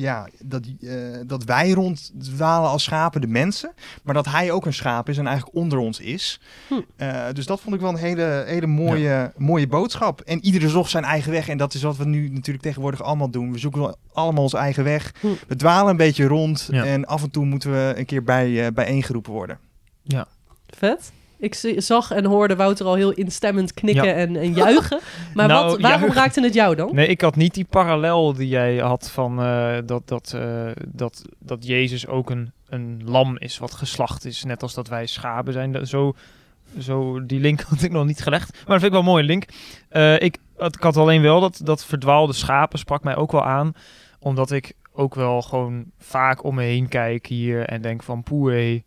ja, 0.00 0.28
dat, 0.38 0.62
eh, 0.80 0.94
dat 1.26 1.44
wij 1.44 1.70
ronddwalen 1.70 2.70
als 2.70 2.84
schapen, 2.84 3.20
de 3.20 3.26
mensen. 3.26 3.72
Maar 4.02 4.14
dat 4.14 4.26
hij 4.26 4.50
ook 4.50 4.66
een 4.66 4.74
schaap 4.74 5.08
is 5.08 5.18
en 5.18 5.26
eigenlijk 5.26 5.56
onder 5.56 5.78
ons 5.78 6.00
is. 6.00 6.40
Hm. 6.68 6.74
Eh, 6.96 7.24
dus 7.32 7.46
dat 7.46 7.60
vond 7.60 7.74
ik 7.74 7.80
wel 7.80 7.90
een 7.90 7.96
hele, 7.96 8.44
hele 8.46 8.66
mooie, 8.66 9.32
mooie 9.36 9.66
boodschap. 9.66 10.20
En 10.20 10.44
iedere 10.44 10.68
zocht 10.68 10.90
zijn 10.90 11.04
eigen 11.04 11.30
weg. 11.30 11.48
En 11.48 11.56
dat 11.56 11.74
is 11.74 11.82
wat 11.82 11.96
we 11.96 12.04
nu 12.04 12.28
natuurlijk 12.28 12.64
tegenwoordig 12.64 13.02
allemaal 13.02 13.30
doen. 13.30 13.52
We 13.52 13.58
zoeken 13.58 13.96
allemaal 14.12 14.42
onze 14.42 14.56
eigen 14.58 14.84
weg. 14.84 15.12
Hm. 15.20 15.26
We 15.48 15.56
dwalen 15.56 15.90
een 15.90 15.96
beetje 15.96 16.26
rond. 16.26 16.68
Ja. 16.70 16.84
En 16.84 17.06
af 17.06 17.22
en 17.22 17.30
toe 17.30 17.44
moeten 17.44 17.70
we 17.70 17.94
een 17.96 18.06
keer 18.06 18.24
bij, 18.24 18.66
eh 18.66 18.72
bijeengeroepen 18.72 19.32
worden. 19.32 19.58
Vet. 20.66 21.12
Ik 21.40 21.54
zag 21.76 22.10
en 22.10 22.24
hoorde 22.24 22.56
Wouter 22.56 22.86
al 22.86 22.94
heel 22.94 23.12
instemmend 23.12 23.74
knikken 23.74 24.04
Ja. 24.08 24.12
en, 24.14 24.36
en 24.36 24.52
juichen. 24.54 25.00
Maar 25.34 25.46
Nou, 25.48 25.64
wat, 25.70 25.80
waarom 25.80 26.00
juichen. 26.00 26.20
raakte 26.22 26.42
het 26.42 26.54
jou 26.54 26.74
dan? 26.74 26.94
Nee, 26.94 27.06
ik 27.06 27.20
had 27.20 27.36
niet 27.36 27.54
die 27.54 27.64
parallel 27.70 28.32
die 28.32 28.48
jij 28.48 28.76
had 28.76 29.10
van 29.10 29.42
eh, 29.42 29.76
dat, 29.86 30.08
dat, 30.08 30.32
eh, 30.36 30.66
dat, 30.88 31.22
dat 31.38 31.66
Jezus 31.66 32.06
ook 32.06 32.30
een, 32.30 32.52
een 32.68 33.02
lam 33.04 33.38
is 33.38 33.58
wat 33.58 33.72
geslacht 33.72 34.24
is. 34.24 34.44
Net 34.44 34.62
als 34.62 34.74
dat 34.74 34.88
wij 34.88 35.06
schapen 35.06 35.52
zijn. 35.52 35.86
Zo, 35.86 36.12
zo, 36.78 37.26
die 37.26 37.40
link 37.40 37.60
had 37.68 37.82
ik 37.82 37.90
nog 37.92 38.06
niet 38.06 38.20
gelegd. 38.22 38.52
Maar 38.52 38.60
dat 38.66 38.80
vind 38.80 38.84
ik 38.84 38.90
wel 38.90 39.00
een 39.00 39.06
mooie 39.06 39.22
link. 39.24 39.44
Eh, 39.88 40.20
ik, 40.20 40.36
had- 40.56 40.76
ik 40.76 40.82
had 40.82 40.96
alleen 40.96 41.22
wel 41.22 41.40
dat, 41.40 41.60
dat 41.64 41.84
verdwaalde 41.84 42.32
schapen 42.32 42.78
sprak 42.78 43.02
mij 43.04 43.16
ook 43.16 43.32
wel 43.32 43.44
aan. 43.44 43.72
Omdat 44.18 44.50
ik 44.50 44.72
ook 44.92 45.14
wel 45.14 45.42
gewoon 45.42 45.84
vaak 45.98 46.44
om 46.44 46.54
me 46.54 46.62
heen 46.62 46.88
kijk 46.88 47.26
hier 47.26 47.66
en 47.66 47.82
denk 47.82 48.02
van 48.02 48.22
poeh, 48.22 48.80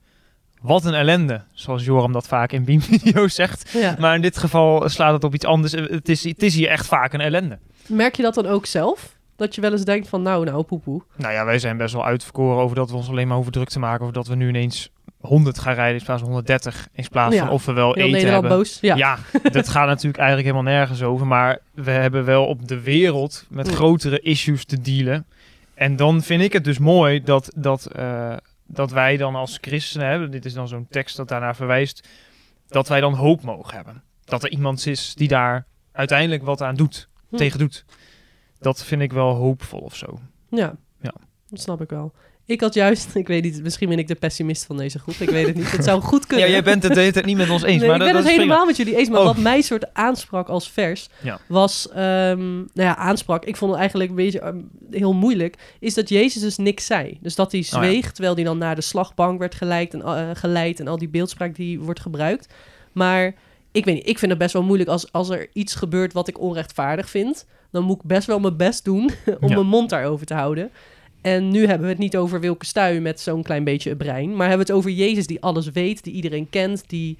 wat 0.63 0.85
een 0.85 0.93
ellende. 0.93 1.41
Zoals 1.53 1.85
Joram 1.85 2.11
dat 2.11 2.27
vaak 2.27 2.51
in 2.51 2.63
Beam-video's 2.65 3.35
zegt. 3.41 3.69
Ja. 3.73 3.95
Maar 3.99 4.15
in 4.15 4.21
dit 4.21 4.37
geval 4.37 4.89
slaat 4.89 5.13
het 5.13 5.23
op 5.23 5.33
iets 5.33 5.45
anders. 5.45 5.71
Het 5.71 6.09
is, 6.09 6.23
het 6.23 6.43
is 6.43 6.55
hier 6.55 6.67
echt 6.69 6.85
vaak 6.85 7.13
een 7.13 7.21
ellende. 7.21 7.59
Merk 7.87 8.15
je 8.15 8.21
dat 8.23 8.33
dan 8.33 8.45
ook 8.47 8.65
zelf? 8.65 9.15
Dat 9.35 9.55
je 9.55 9.61
wel 9.61 9.71
eens 9.71 9.85
denkt 9.85 10.07
van 10.07 10.21
nou, 10.21 10.45
nou, 10.45 10.63
poepoe. 10.63 11.01
Nou 11.15 11.33
ja, 11.33 11.45
wij 11.45 11.59
zijn 11.59 11.77
best 11.77 11.93
wel 11.93 12.05
uitverkoren 12.05 12.63
over 12.63 12.75
dat 12.75 12.89
we 12.89 12.95
ons 12.95 13.09
alleen 13.09 13.25
maar 13.25 13.35
hoeven 13.35 13.53
druk 13.53 13.69
te 13.69 13.79
maken. 13.79 14.01
Over 14.01 14.13
dat 14.13 14.27
we 14.27 14.35
nu 14.35 14.47
ineens 14.47 14.89
100 15.19 15.59
gaan 15.59 15.73
rijden 15.73 15.97
in 15.99 16.05
plaats 16.05 16.19
van 16.21 16.29
130. 16.29 16.87
In 16.93 17.05
plaats 17.11 17.35
Ja. 17.35 17.39
van 17.45 17.49
of 17.53 17.65
we 17.65 17.73
wel 17.73 17.93
Heel 17.93 18.03
eten 18.03 18.11
Nederland 18.11 18.41
hebben. 18.41 18.57
boos. 18.59 18.77
Ja. 18.81 18.95
Ja, 18.95 19.17
dat 19.51 19.69
gaat 19.69 19.87
natuurlijk 19.87 20.17
eigenlijk 20.17 20.47
helemaal 20.49 20.73
nergens 20.73 21.01
over. 21.03 21.27
Maar 21.27 21.59
we 21.73 21.91
hebben 21.91 22.25
wel 22.25 22.45
op 22.45 22.67
de 22.67 22.81
wereld 22.81 23.45
met 23.49 23.67
Mm. 23.67 23.73
grotere 23.73 24.19
issues 24.19 24.65
te 24.65 24.81
dealen. 24.81 25.25
En 25.73 25.95
dan 25.95 26.21
vind 26.21 26.41
ik 26.41 26.53
het 26.53 26.63
dus 26.63 26.77
mooi 26.79 27.23
dat, 27.23 27.51
dat, 27.55 27.85
eh, 27.85 28.33
dat 28.73 28.91
wij 28.91 29.17
dan 29.17 29.35
als 29.35 29.57
christenen 29.61 30.07
hebben. 30.07 30.31
Dit 30.31 30.45
is 30.45 30.53
dan 30.53 30.67
zo'n 30.67 30.87
tekst 30.89 31.17
dat 31.17 31.27
daarnaar 31.27 31.55
verwijst. 31.55 32.07
Dat 32.67 32.87
wij 32.87 33.01
dan 33.01 33.13
hoop 33.13 33.41
mogen 33.41 33.75
hebben. 33.75 34.03
Dat 34.23 34.43
er 34.43 34.49
iemand 34.49 34.85
is 34.85 35.15
die 35.15 35.27
daar 35.27 35.65
uiteindelijk 35.91 36.43
wat 36.43 36.61
aan 36.61 36.75
doet. 36.75 37.09
Hm. 37.29 37.35
Tegen 37.35 37.59
doet. 37.59 37.85
Dat 38.59 38.83
vind 38.83 39.01
ik 39.01 39.13
wel 39.13 39.33
hoopvol 39.33 39.79
of 39.79 39.95
zo. 39.95 40.19
Ja. 40.49 40.75
Ja. 41.01 41.13
dat 41.49 41.59
snap 41.59 41.81
ik 41.81 41.89
wel. 41.89 42.13
Ik 42.45 42.61
had 42.61 42.73
juist, 42.73 43.15
ik 43.15 43.27
weet 43.27 43.43
niet, 43.43 43.63
misschien 43.63 43.89
ben 43.89 43.97
ik 43.99 44.07
de 44.07 44.15
pessimist 44.15 44.65
van 44.65 44.77
deze 44.77 44.99
groep. 44.99 45.15
Ik 45.15 45.29
weet 45.29 45.47
het 45.47 45.55
niet. 45.55 45.71
Het 45.71 45.83
zou 45.83 46.01
goed 46.01 46.25
kunnen. 46.27 46.45
Ja, 46.45 46.51
jij 46.51 46.63
bent 46.63 46.83
het 46.83 46.93
tijd 46.93 47.25
niet 47.25 47.37
met 47.37 47.49
ons 47.49 47.63
eens. 47.63 47.79
Nee, 47.81 47.87
maar 47.89 47.95
ik 47.99 48.01
dat, 48.03 48.11
ben 48.11 48.13
dat 48.13 48.23
het 48.23 48.31
is 48.31 48.37
helemaal 48.39 48.65
met 48.65 48.77
jullie 48.77 48.95
eens. 48.95 49.09
Maar 49.09 49.19
Oh. 49.19 49.25
wat 49.25 49.37
mij 49.37 49.61
soort 49.61 49.93
aansprak 49.93 50.47
als 50.49 50.71
vers 50.71 51.09
Ja. 51.21 51.39
was... 51.47 51.89
ehm, 51.89 52.55
nou 52.55 52.67
ja, 52.73 52.95
aansprak. 52.97 53.45
Ik 53.45 53.55
vond 53.55 53.71
het 53.71 53.79
eigenlijk 53.79 54.09
een 54.09 54.15
beetje 54.15 54.39
ehm, 54.39 54.57
heel 54.91 55.13
moeilijk. 55.13 55.55
Is 55.79 55.93
dat 55.93 56.09
Jezus 56.09 56.41
dus 56.41 56.57
niks 56.57 56.85
zei. 56.85 57.17
Dus 57.21 57.35
dat 57.35 57.51
hij 57.51 57.61
ja. 57.61 57.65
zweeg 57.77 58.11
terwijl 58.11 58.35
hij 58.35 58.43
dan 58.43 58.57
naar 58.57 58.75
de 58.75 58.81
slagbank 58.81 59.39
werd 59.39 59.55
geleid 59.55 59.93
en, 59.93 60.01
eh, 60.01 60.29
geleid. 60.33 60.79
En 60.79 60.87
al 60.87 60.97
die 60.97 61.09
beeldspraak 61.09 61.55
die 61.55 61.79
wordt 61.79 61.99
gebruikt. 61.99 62.53
Maar 62.91 63.33
ik 63.71 63.85
weet 63.85 63.95
niet, 63.95 64.07
ik 64.07 64.19
vind 64.19 64.31
het 64.31 64.39
best 64.39 64.53
wel 64.53 64.63
moeilijk 64.63 64.89
als, 64.89 65.11
als 65.11 65.29
er 65.29 65.47
iets 65.53 65.75
gebeurt 65.75 66.13
wat 66.13 66.27
ik 66.27 66.39
onrechtvaardig 66.39 67.09
vind. 67.09 67.45
Dan 67.71 67.83
moet 67.83 67.95
ik 67.95 68.03
best 68.07 68.27
wel 68.27 68.39
mijn 68.39 68.57
best 68.57 68.83
doen 68.85 69.09
om 69.41 69.49
Ja. 69.49 69.55
mijn 69.55 69.67
mond 69.67 69.89
daarover 69.89 70.25
te 70.25 70.33
houden. 70.33 70.69
En 71.23 71.49
nu 71.49 71.59
hebben 71.67 71.85
we 71.87 71.91
het 71.93 72.01
niet 72.01 72.17
over 72.17 72.39
Wilke 72.39 72.65
Stuy 72.65 72.97
met 72.97 73.19
zo'n 73.19 73.43
klein 73.43 73.63
beetje 73.63 73.89
een 73.91 73.97
brein. 73.97 74.29
Maar 74.35 74.47
hebben 74.47 74.65
we 74.67 74.71
het 74.73 74.81
over 74.81 74.91
Jezus 74.91 75.27
die 75.27 75.41
alles 75.41 75.71
weet, 75.71 76.03
die 76.03 76.13
iedereen 76.13 76.49
kent, 76.49 76.83
die 76.87 77.17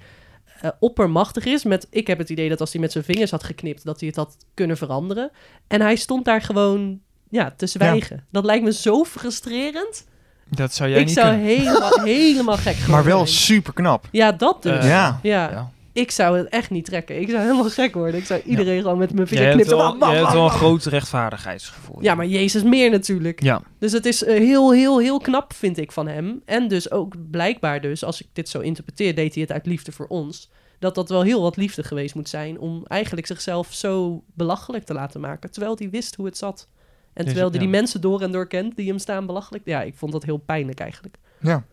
eh, 0.60 0.70
oppermachtig 0.80 1.44
is. 1.44 1.64
Met, 1.64 1.86
ik 1.90 2.06
heb 2.06 2.18
het 2.18 2.30
idee 2.30 2.48
dat 2.48 2.60
als 2.60 2.72
hij 2.72 2.80
met 2.80 2.92
zijn 2.92 3.04
vingers 3.04 3.30
had 3.30 3.44
geknipt, 3.44 3.84
dat 3.84 3.98
hij 3.98 4.08
het 4.08 4.16
had 4.16 4.36
kunnen 4.54 4.76
veranderen. 4.76 5.30
En 5.66 5.80
hij 5.80 5.96
stond 5.96 6.24
daar 6.24 6.42
gewoon 6.42 7.00
ja, 7.30 7.54
te 7.56 7.66
zwijgen. 7.66 8.24
Dat 8.30 8.44
lijkt 8.44 8.64
me 8.64 8.72
zo 8.72 9.04
frustrerend. 9.04 10.06
Dat 10.48 10.74
zou 10.74 10.90
jij 10.90 11.00
Ik 11.00 11.06
niet 11.06 11.14
zou 11.14 11.28
kunnen. 11.28 11.46
helemaal, 11.46 12.00
helemaal 12.14 12.56
gek 12.56 12.86
Maar 12.86 13.04
wel 13.04 13.26
zijn. 13.26 13.38
super 13.38 13.72
knap. 13.72 14.08
Ja, 14.10 14.32
dat 14.32 14.62
dus. 14.62 14.84
Ja. 14.84 15.18
ja. 15.22 15.50
Ja. 15.50 15.70
Ik 15.94 16.10
zou 16.10 16.38
het 16.38 16.48
echt 16.48 16.70
niet 16.70 16.84
trekken. 16.84 17.20
Ik 17.20 17.30
zou 17.30 17.42
helemaal 17.42 17.70
gek 17.70 17.94
worden. 17.94 18.20
Ik 18.20 18.26
zou 18.26 18.40
iedereen 18.44 18.82
gewoon 18.82 18.98
met 18.98 19.14
mijn 19.14 19.26
vinger 19.26 19.52
knippen. 19.52 19.76
wel, 19.76 19.86
hebt 19.86 19.98
bam, 19.98 20.32
wel 20.32 20.44
een 20.44 20.50
groot 20.50 20.84
rechtvaardigheidsgevoel. 20.84 22.02
Ja, 22.02 22.14
maar 22.14 22.26
Jezus 22.26 22.62
meer 22.62 22.90
natuurlijk. 22.90 23.42
Ja, 23.42 23.62
Dus 23.78 23.92
het 23.92 24.06
is 24.06 24.24
eh, 24.24 24.38
heel, 24.38 24.72
heel, 24.72 24.98
heel 24.98 25.18
knap, 25.18 25.52
vind 25.52 25.78
ik, 25.78 25.92
van 25.92 26.08
hem. 26.08 26.42
En 26.44 26.68
dus 26.68 26.90
ook 26.90 27.30
blijkbaar 27.30 27.80
dus, 27.80 28.04
als 28.04 28.20
ik 28.20 28.26
dit 28.32 28.48
zo 28.48 28.60
interpreteer, 28.60 29.14
deed 29.14 29.34
hij 29.34 29.42
het 29.42 29.52
uit 29.52 29.66
liefde 29.66 29.92
voor 29.92 30.06
ons. 30.06 30.50
Dat 30.78 30.94
dat 30.94 31.08
wel 31.08 31.22
heel 31.22 31.42
wat 31.42 31.56
liefde 31.56 31.82
geweest 31.82 32.14
moet 32.14 32.28
zijn 32.28 32.58
om 32.58 32.84
eigenlijk 32.86 33.26
zichzelf 33.26 33.72
zo 33.72 34.24
belachelijk 34.34 34.84
te 34.84 34.94
laten 34.94 35.20
maken. 35.20 35.50
Terwijl 35.50 35.76
hij 35.78 35.90
wist 35.90 36.14
hoe 36.14 36.26
het 36.26 36.38
zat. 36.38 36.68
En 37.12 37.24
terwijl 37.24 37.46
hij 37.46 37.54
ja. 37.54 37.60
die 37.60 37.68
mensen 37.68 38.00
door 38.00 38.20
en 38.20 38.32
door 38.32 38.46
kent 38.46 38.76
die 38.76 38.88
hem 38.88 38.98
staan 38.98 39.26
belachelijk. 39.26 39.64
Ja, 39.64 39.82
ik 39.82 39.94
vond 39.96 40.12
dat 40.12 40.24
heel 40.24 40.36
pijnlijk 40.36 40.80
eigenlijk. 40.80 41.16
Ja. 41.40 41.64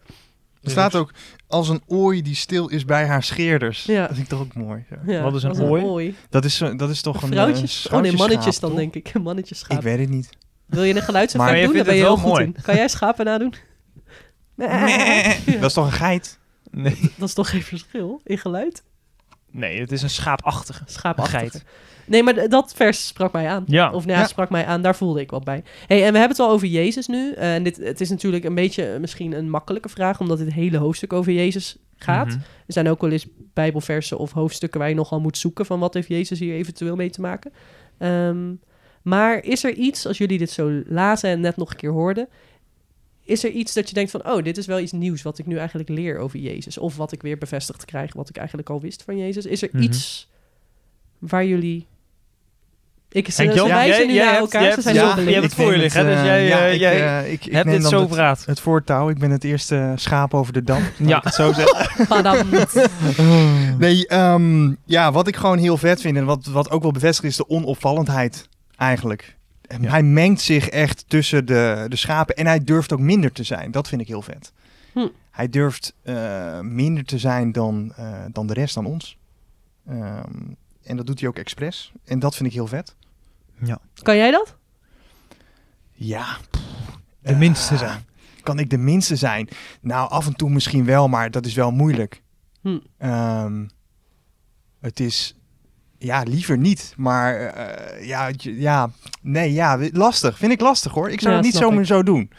Er 0.62 0.72
staat 0.72 0.96
ook 0.96 1.12
als 1.48 1.70
een 1.70 1.82
ooi 1.88 2.22
die 2.22 2.36
stil 2.36 2.68
is 2.68 2.86
bij 2.86 3.06
haar 3.06 3.24
scheerders. 3.24 3.84
Ja. 3.84 4.00
Dat 4.02 4.10
vind 4.16 4.20
ik 4.22 4.28
toch 4.28 4.40
ook 4.40 4.54
mooi. 4.54 4.86
Ja. 4.90 5.14
Ja, 5.14 5.22
Wat 5.24 5.36
is 5.36 5.44
een 5.44 5.62
ooi? 5.62 6.16
Dat, 6.30 6.46
is, 6.46 6.56
zo- 6.56 6.76
dat 6.76 6.90
is 6.90 7.02
toch 7.02 7.22
een 7.22 7.30
Vrouwtjes? 7.32 7.88
eh, 7.88 7.94
oh 7.94 8.02
nee, 8.02 8.12
mannetjes 8.14 8.60
dan 8.60 8.70
toch? 8.70 8.80
denk 8.80 8.96
ik. 8.96 9.14
Mannetjesschaap. 9.24 9.78
Ik 9.78 9.84
weet 9.84 10.00
het 10.00 10.10
niet. 10.10 10.30
Wil 10.66 10.84
je 10.84 10.96
een 10.96 11.02
geluidseffect 11.02 11.62
doen? 11.64 11.72
Vindt 11.72 11.86
ben 11.86 11.96
je 11.96 12.02
heel 12.02 12.10
wel 12.10 12.18
goed 12.18 12.32
mooi. 12.32 12.44
in. 12.46 12.56
Kan 12.62 12.76
jij 12.76 12.88
schapen 12.88 13.26
nadoen? 13.26 13.54
Dat 15.60 15.64
is 15.70 15.74
toch 15.74 15.86
een 15.86 15.92
geit? 15.92 16.40
nee. 16.72 17.12
Dat 17.18 17.28
is 17.28 17.34
toch 17.34 17.50
geen 17.50 17.64
verschil 17.64 18.22
in 18.24 18.38
geluid? 18.38 18.84
Nee, 19.52 19.80
het 19.80 19.92
is 19.92 20.02
een 20.02 20.10
schaapachtige. 20.10 20.84
Schaapachtig. 20.86 21.64
Nee, 22.06 22.24
maar 22.24 22.50
dat 22.50 22.74
vers 22.76 23.08
sprak 23.08 23.32
mij 23.32 23.48
aan. 23.48 23.64
Ja. 23.68 23.92
Of 23.92 24.06
nou 24.06 24.18
ja, 24.18 24.24
Ja. 24.24 24.28
sprak 24.28 24.50
mij 24.50 24.66
aan, 24.66 24.82
daar 24.82 24.96
voelde 24.96 25.22
ik 25.22 25.32
wat 25.32 25.44
bij. 25.44 25.64
hey, 25.88 25.98
en 26.06 26.12
we 26.12 26.18
hebben 26.20 26.38
het 26.38 26.40
al 26.40 26.50
over 26.50 26.68
Jezus 26.68 27.08
nu. 27.08 27.32
Eh, 27.34 27.54
en 27.56 27.64
dit, 27.64 27.78
het 27.78 28.02
is 28.02 28.10
natuurlijk 28.10 28.44
een 28.44 28.56
beetje 28.56 28.86
eh, 28.86 29.00
misschien 29.00 29.34
een 29.34 29.50
makkelijke 29.50 29.90
vraag, 29.90 30.20
omdat 30.20 30.38
dit 30.38 30.54
hele 30.54 30.78
hoofdstuk 30.78 31.14
over 31.14 31.32
Jezus 31.32 31.78
gaat. 31.96 32.28
Mhm. 32.28 32.38
Er 32.38 32.74
zijn 32.74 32.90
ook 32.90 33.02
wel 33.02 33.12
eens 33.12 33.28
bijbelversen 33.54 34.18
of 34.18 34.32
hoofdstukken 34.32 34.80
waar 34.80 34.90
je 34.90 34.96
nogal 34.96 35.20
moet 35.20 35.38
zoeken 35.38 35.66
van 35.66 35.80
wat 35.80 35.94
heeft 35.94 36.08
Jezus 36.08 36.40
hier 36.40 36.56
eventueel 36.56 36.96
mee 36.96 37.10
te 37.10 37.22
maken. 37.22 37.52
Ehm, 37.98 38.54
maar 39.02 39.44
is 39.44 39.64
er 39.64 39.74
iets, 39.74 40.06
als 40.06 40.18
jullie 40.18 40.38
dit 40.38 40.50
zo 40.52 40.82
lazen 40.88 41.30
en 41.30 41.40
net 41.40 41.58
nog 41.58 41.70
een 41.70 41.76
keer 41.78 41.92
hoorden, 41.92 42.28
is 43.32 43.44
er 43.44 43.50
iets 43.50 43.74
dat 43.74 43.88
je 43.88 43.94
denkt 43.94 44.12
van, 44.12 44.26
oh, 44.32 44.44
dit 44.44 44.58
is 44.58 44.66
wel 44.66 44.80
iets 44.80 44.92
nieuws 44.92 45.22
wat 45.22 45.38
ik 45.38 45.46
nu 45.46 45.58
eigenlijk 45.58 45.90
leer 45.90 46.18
over 46.18 46.40
Jezus? 46.40 46.78
Of 46.78 46.96
wat 46.96 47.12
ik 47.12 47.22
weer 47.22 47.38
bevestigd 47.38 47.86
krijg, 47.86 48.14
wat 48.14 48.30
ik 48.30 48.38
eigenlijk 48.38 48.70
al 48.70 48.82
wist 48.82 49.04
van 49.04 49.18
Jezus? 49.18 49.46
Is 49.46 49.62
er 49.62 49.70
Mhm. 49.72 49.84
iets 49.84 50.28
waar 51.20 51.46
jullie... 51.46 51.88
Ik, 53.14 53.32
ze, 53.32 53.42
Henk 53.42 53.54
ze 53.54 53.58
Jan, 53.60 53.68
wijzen 53.68 54.08
nu 54.08 54.14
naar 54.16 54.26
hebt- 54.26 54.40
elkaar, 54.40 54.62
ze 54.62 54.68
hebt- 54.70 54.82
zijn 54.84 54.96
ja, 54.96 55.10
zo 55.10 55.16
beleefd. 55.16 55.32
hebt 55.34 55.44
het 55.44 55.52
Ik 55.60 55.64
voor 55.64 55.72
je 55.72 55.78
liggen, 55.78 56.06
dus 56.06 56.16
eh, 56.18 56.26
jij, 56.26 56.46
ja, 56.48 56.66
eh, 56.66 56.74
ik, 56.74 56.80
jij 56.80 57.20
eh, 57.24 57.32
ik, 57.32 57.46
ik 57.46 57.52
Heb 57.54 57.66
neem 57.66 57.80
dit 57.80 57.90
zo 57.90 58.00
het, 58.00 58.10
praat. 58.10 58.46
het 58.46 58.60
voortouw. 58.60 59.10
Ik 59.10 59.18
ben 59.20 59.32
het 59.32 59.44
eerste 59.44 59.94
schaap 59.96 60.34
over 60.34 60.54
de 60.54 60.64
dam. 60.64 60.84
Ja. 60.98 61.18
Ik 61.18 61.24
het 61.24 61.34
zo 61.34 61.54
zeggen. 61.54 62.08
Nee, 63.78 64.08
ehm, 64.08 64.74
ja, 64.86 65.12
wat 65.12 65.28
ik 65.28 65.36
gewoon 65.36 65.58
heel 65.58 65.78
vet 65.78 66.02
vind 66.02 66.18
en 66.18 66.26
wat, 66.26 66.46
wat 66.46 66.70
ook 66.72 66.82
wel 66.82 66.92
bevestigd 66.92 67.28
is 67.28 67.36
de 67.38 67.50
onopvallendheid 67.50 68.48
eigenlijk. 68.78 69.36
Ja. 69.80 69.90
Hij 69.90 70.04
mengt 70.04 70.42
zich 70.42 70.70
echt 70.70 71.04
tussen 71.08 71.46
de, 71.46 71.86
de 71.88 71.96
schapen 71.96 72.36
en 72.36 72.46
hij 72.46 72.64
durft 72.64 72.94
ook 72.94 73.00
minder 73.00 73.32
te 73.32 73.44
zijn. 73.44 73.72
Dat 73.72 73.88
vind 73.88 74.02
ik 74.02 74.08
heel 74.08 74.22
vet. 74.22 74.54
Hm. 74.94 75.08
Hij 75.32 75.50
durft 75.50 75.94
eh, 76.02 76.60
minder 76.60 77.06
te 77.06 77.18
zijn 77.20 77.52
dan, 77.52 77.94
eh, 77.96 78.20
dan 78.32 78.48
de 78.48 78.54
rest, 78.54 78.76
dan 78.76 78.86
ons. 78.86 79.18
Ehm, 79.88 80.24
en 80.84 80.98
dat 80.98 81.06
doet 81.06 81.20
hij 81.20 81.30
ook 81.30 81.38
expres. 81.38 81.92
En 82.06 82.20
dat 82.20 82.36
vind 82.36 82.50
ik 82.50 82.56
heel 82.56 82.68
vet. 82.68 82.96
Kan 84.04 84.16
jij 84.16 84.32
dat? 84.32 84.56
Ja. 85.92 86.38
De 87.20 87.36
minste 87.36 87.74
Eh, 87.74 87.80
zijn. 87.80 88.06
Kan 88.44 88.60
ik 88.60 88.70
de 88.70 88.78
minste 88.78 89.16
zijn? 89.16 89.48
Nou, 89.82 90.10
af 90.10 90.26
en 90.28 90.36
toe 90.36 90.50
misschien 90.50 90.86
wel, 90.86 91.08
maar 91.08 91.32
dat 91.32 91.46
is 91.46 91.54
wel 91.54 91.72
moeilijk. 91.72 92.22
Hm. 92.62 92.80
Ehm, 92.98 93.66
het 94.80 95.00
is, 95.00 95.36
ja, 96.04 96.24
liever 96.28 96.58
niet. 96.58 96.94
Maar 96.98 97.36
eh, 97.40 98.08
ja, 98.08 98.30
j- 98.38 98.56
ja, 98.58 98.90
nee, 99.22 99.54
ja, 99.54 99.78
lastig. 99.92 100.38
Vind 100.38 100.52
ik 100.52 100.62
lastig 100.62 100.92
hoor. 100.92 101.10
Ik 101.10 101.20
zou 101.22 101.32
Ja, 101.34 101.38
het 101.42 101.46
niet 101.52 101.56
zomaar 101.62 101.86
zo 101.86 102.04
doen. 102.04 102.32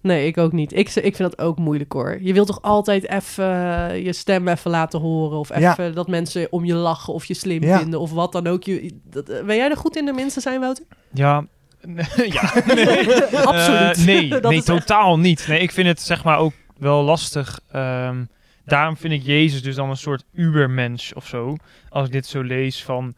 Nee, 0.00 0.26
ik 0.26 0.38
ook 0.38 0.52
niet. 0.52 0.72
Ik, 0.72 0.88
ik 0.94 1.16
vind 1.16 1.30
dat 1.30 1.38
ook 1.38 1.58
moeilijk 1.58 1.92
hoor. 1.92 2.18
Je 2.20 2.32
wilt 2.32 2.46
toch 2.46 2.62
altijd 2.62 3.08
even 3.08 3.44
eh, 3.90 4.04
je 4.04 4.12
stem 4.12 4.48
even 4.48 4.70
laten 4.70 5.00
horen. 5.00 5.38
Of 5.38 5.58
Ja. 5.58 5.70
even 5.72 5.94
dat 5.94 6.08
mensen 6.08 6.46
om 6.50 6.64
je 6.64 6.74
lachen 6.74 7.12
of 7.14 7.24
je 7.24 7.34
slim 7.34 7.62
Ja. 7.62 7.78
vinden. 7.78 8.00
Of 8.00 8.10
wat 8.12 8.32
dan 8.32 8.46
ook. 8.46 8.62
Je, 8.62 9.00
dat, 9.10 9.28
eh, 9.28 9.44
ben 9.44 9.56
jij 9.56 9.70
er 9.70 9.76
goed 9.76 9.96
in 9.96 10.04
de 10.04 10.12
mensen 10.12 10.42
zijn, 10.42 10.60
Wouter? 10.60 10.84
Ja. 11.12 11.46
ja. 12.38 12.40
Absoluut. 13.52 13.96
Eh, 13.98 14.04
nee, 14.04 14.28
Dat 14.40 14.42
nee 14.42 14.56
echt- 14.56 14.66
totaal 14.66 15.18
niet. 15.18 15.46
Nee, 15.48 15.60
ik 15.60 15.72
vind 15.72 15.86
het 15.88 16.00
zeg 16.00 16.24
maar 16.24 16.38
ook 16.38 16.52
wel 16.78 17.02
lastig. 17.02 17.60
Ehm, 17.72 18.24
daarom 18.64 18.96
vind 18.96 19.12
ik 19.12 19.22
Jezus 19.22 19.62
dus 19.62 19.74
dan 19.74 19.90
een 19.90 19.96
soort 19.96 20.24
ubermens 20.32 21.12
of 21.14 21.26
zo. 21.26 21.56
Als 21.88 22.06
ik 22.06 22.12
dit 22.12 22.26
zo 22.26 22.40
lees 22.42 22.84
van... 22.84 23.14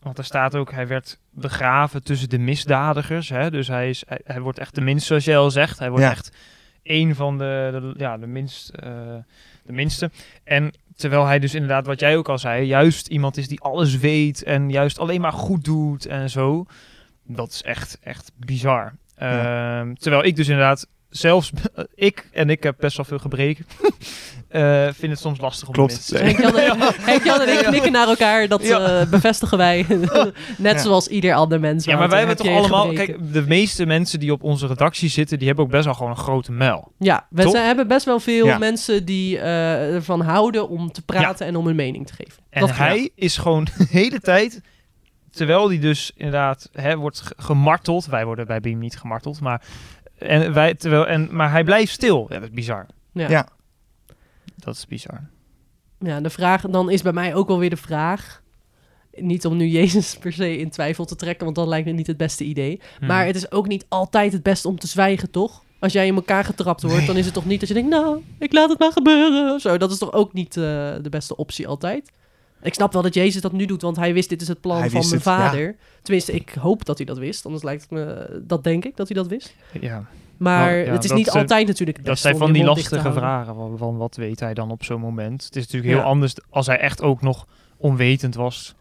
Want 0.00 0.18
er 0.18 0.24
staat 0.24 0.54
ook, 0.56 0.72
hij 0.72 0.86
werd 0.86 1.18
begraven 1.30 2.02
tussen 2.02 2.28
de 2.28 2.38
misdadigers. 2.38 3.28
Hè? 3.28 3.50
Dus 3.50 3.68
hij, 3.68 3.88
is, 3.88 4.02
hij, 4.06 4.20
hij 4.24 4.40
wordt 4.40 4.58
echt 4.58 4.74
de 4.74 4.80
minste, 4.80 5.06
zoals 5.06 5.24
jij 5.24 5.36
al 5.36 5.50
zegt. 5.50 5.78
Hij 5.78 5.88
wordt 5.90 6.04
Ja. 6.04 6.10
echt 6.10 6.32
een 6.82 7.14
van 7.14 7.38
de, 7.38 7.68
de, 7.72 7.94
ja, 7.96 8.18
de, 8.18 8.26
minst, 8.26 8.68
eh, 8.68 8.88
de 9.64 9.72
minste. 9.72 10.10
En 10.44 10.72
terwijl 10.96 11.24
hij 11.26 11.38
dus 11.38 11.54
inderdaad, 11.54 11.86
wat 11.86 12.00
jij 12.00 12.16
ook 12.16 12.28
al 12.28 12.38
zei... 12.38 12.64
juist 12.66 13.06
iemand 13.06 13.36
is 13.36 13.48
die 13.48 13.60
alles 13.60 13.98
weet 13.98 14.42
en 14.42 14.70
juist 14.70 14.98
alleen 14.98 15.20
maar 15.20 15.32
goed 15.32 15.64
doet 15.64 16.06
en 16.06 16.30
zo. 16.30 16.66
Dat 17.26 17.50
is 17.50 17.62
echt, 17.62 17.98
echt 18.02 18.32
bizar. 18.36 18.94
Ja. 19.16 19.80
Ehm, 19.80 19.94
terwijl 19.94 20.24
ik 20.24 20.36
dus 20.36 20.48
inderdaad, 20.48 20.86
zelfs 21.16 21.50
ik, 21.94 22.28
en 22.32 22.50
ik 22.50 22.62
heb 22.62 22.74
best 22.78 22.96
wel 22.96 23.06
veel 23.06 23.18
gebreken, 23.18 23.66
eh, 24.48 24.86
vind 24.92 25.12
het 25.12 25.20
soms 25.20 25.40
lastig 25.40 25.68
om 25.68 25.74
Klopt. 25.74 26.06
te 26.08 26.18
Henk 26.18 26.38
Jan, 26.40 26.58
en- 26.58 26.78
Henk 27.00 27.24
Jan 27.24 27.40
en 27.40 27.48
ik 27.58 27.64
knikken 27.64 27.92
naar 27.92 28.08
elkaar. 28.08 28.48
Dat 28.48 28.62
Ja. 28.66 29.00
eh, 29.00 29.08
bevestigen 29.10 29.58
wij. 29.58 29.86
Net 30.58 30.72
Ja. 30.72 30.78
zoals 30.78 31.08
ieder 31.08 31.34
ander 31.34 31.60
mens. 31.60 31.84
Ja, 31.84 31.96
maar 31.98 32.08
wij 32.08 32.18
hebben 32.18 32.36
heb 32.36 32.46
toch 32.46 32.56
allemaal... 32.56 32.86
gebreken. 32.86 33.14
Kijk, 33.14 33.32
de 33.32 33.42
meeste 33.42 33.86
mensen 33.86 34.20
die 34.20 34.32
op 34.32 34.42
onze 34.42 34.66
redactie 34.66 35.08
zitten, 35.08 35.38
die 35.38 35.46
hebben 35.46 35.64
ook 35.64 35.70
best 35.70 35.84
wel 35.84 35.94
gewoon 35.94 36.10
een 36.10 36.16
grote 36.16 36.52
muil. 36.52 36.92
Ja, 36.98 37.26
we 37.30 37.48
zijn, 37.48 37.66
hebben 37.66 37.88
best 37.88 38.04
wel 38.04 38.20
veel 38.20 38.46
Ja. 38.46 38.58
mensen 38.58 39.04
die 39.04 39.38
eh, 39.38 39.94
ervan 39.94 40.20
houden 40.20 40.68
om 40.68 40.92
te 40.92 41.02
praten 41.02 41.46
en 41.46 41.56
om 41.56 41.66
hun 41.66 41.76
mening 41.76 42.06
te 42.06 42.14
geven. 42.14 42.42
En 42.50 42.60
Dat 42.60 42.76
hij 42.76 43.10
is 43.14 43.36
gewoon 43.36 43.64
de 43.78 43.86
hele 43.90 44.20
tijd, 44.20 44.60
terwijl 45.30 45.68
hij 45.68 45.78
dus 45.78 46.12
inderdaad 46.16 46.68
hè, 46.72 46.96
wordt 46.96 47.20
ge- 47.20 47.34
gemarteld. 47.36 48.06
Wij 48.06 48.24
worden 48.24 48.46
bij 48.46 48.60
Beam 48.60 48.78
niet 48.78 48.98
gemarteld, 48.98 49.40
maar, 49.40 49.62
en 50.18 50.52
wij, 50.52 50.74
terwijl, 50.74 51.06
en, 51.06 51.28
maar 51.30 51.50
hij 51.50 51.64
blijft 51.64 51.92
stil. 51.92 52.26
Ja, 52.28 52.34
dat 52.34 52.48
is 52.48 52.54
bizar. 52.54 52.86
Ja. 53.12 53.28
Ja. 53.28 53.48
Dat 54.56 54.74
is 54.74 54.86
bizar. 54.86 55.28
Ja, 55.98 56.20
de 56.20 56.30
vraag 56.30 56.62
dan 56.62 56.90
is 56.90 57.02
bij 57.02 57.12
mij 57.12 57.34
ook 57.34 57.48
wel 57.48 57.58
weer 57.58 57.70
de 57.70 57.76
vraag. 57.76 58.42
Niet 59.16 59.46
om 59.46 59.56
nu 59.56 59.66
Jezus 59.66 60.16
per 60.16 60.32
se 60.32 60.58
in 60.58 60.70
twijfel 60.70 61.04
te 61.04 61.16
trekken, 61.16 61.44
want 61.44 61.56
dat 61.56 61.66
lijkt 61.66 61.86
me 61.86 61.92
niet 61.92 62.06
het 62.06 62.16
beste 62.16 62.44
idee. 62.44 62.80
Hmm. 62.98 63.06
Maar 63.06 63.26
het 63.26 63.36
is 63.36 63.50
ook 63.50 63.66
niet 63.68 63.86
altijd 63.88 64.32
het 64.32 64.42
beste 64.42 64.68
om 64.68 64.78
te 64.78 64.86
zwijgen, 64.86 65.30
toch? 65.30 65.62
Als 65.78 65.92
jij 65.92 66.06
in 66.06 66.14
elkaar 66.14 66.44
getrapt 66.44 66.82
wordt, 66.82 66.96
Nee. 66.96 67.06
dan 67.06 67.16
is 67.16 67.24
het 67.24 67.34
toch 67.34 67.44
niet 67.44 67.60
dat 67.60 67.68
je 67.68 67.74
denkt, 67.74 67.90
nou, 67.90 68.22
ik 68.38 68.52
laat 68.52 68.68
het 68.68 68.78
maar 68.78 68.92
gebeuren. 68.92 69.60
Zo, 69.60 69.78
dat 69.78 69.90
is 69.90 69.98
toch 69.98 70.12
ook 70.12 70.32
niet 70.32 70.56
eh, 70.56 70.62
de 71.02 71.08
beste 71.10 71.36
optie 71.36 71.68
altijd? 71.68 72.10
Ik 72.64 72.74
snap 72.74 72.92
wel 72.92 73.02
dat 73.02 73.14
Jezus 73.14 73.42
dat 73.42 73.52
nu 73.52 73.64
doet, 73.66 73.82
want 73.82 73.96
hij 73.96 74.12
wist, 74.14 74.28
dit 74.28 74.40
is 74.42 74.48
het 74.48 74.60
plan 74.60 74.78
Hij 74.78 74.90
van 74.90 75.00
mijn 75.00 75.12
het, 75.14 75.24
ja. 75.24 75.36
vader. 75.36 75.76
Tenminste, 76.02 76.32
ik 76.32 76.50
hoop 76.60 76.84
dat 76.84 76.96
hij 76.96 77.06
dat 77.06 77.18
wist, 77.18 77.44
anders 77.44 77.62
lijkt 77.64 77.82
het 77.82 77.90
me, 77.90 78.42
dat 78.46 78.64
denk 78.64 78.84
ik, 78.84 78.96
dat 78.96 79.08
hij 79.08 79.16
dat 79.16 79.26
wist. 79.26 79.54
ja. 79.80 80.04
Maar 80.36 80.70
Nou, 80.74 80.84
ja, 80.86 80.92
het 80.92 81.04
is 81.04 81.12
niet 81.12 81.30
altijd 81.30 81.66
natuurlijk 81.66 82.04
Dat 82.04 82.18
zijn 82.18 82.36
van 82.36 82.52
die 82.52 82.64
lastige 82.64 83.12
vragen. 83.12 83.54
Van, 83.54 83.78
van 83.78 83.96
wat 83.96 84.16
weet 84.16 84.40
hij 84.40 84.54
dan 84.54 84.70
op 84.70 84.84
zo'n 84.84 85.00
moment? 85.00 85.44
Het 85.44 85.56
is 85.56 85.62
natuurlijk 85.62 85.92
Ja. 85.92 85.98
heel 85.98 86.08
anders 86.08 86.34
als 86.50 86.66
hij 86.66 86.78
echt 86.78 87.02
ook 87.02 87.22
nog 87.22 87.46
onwetend 87.76 88.34
was. 88.34 88.74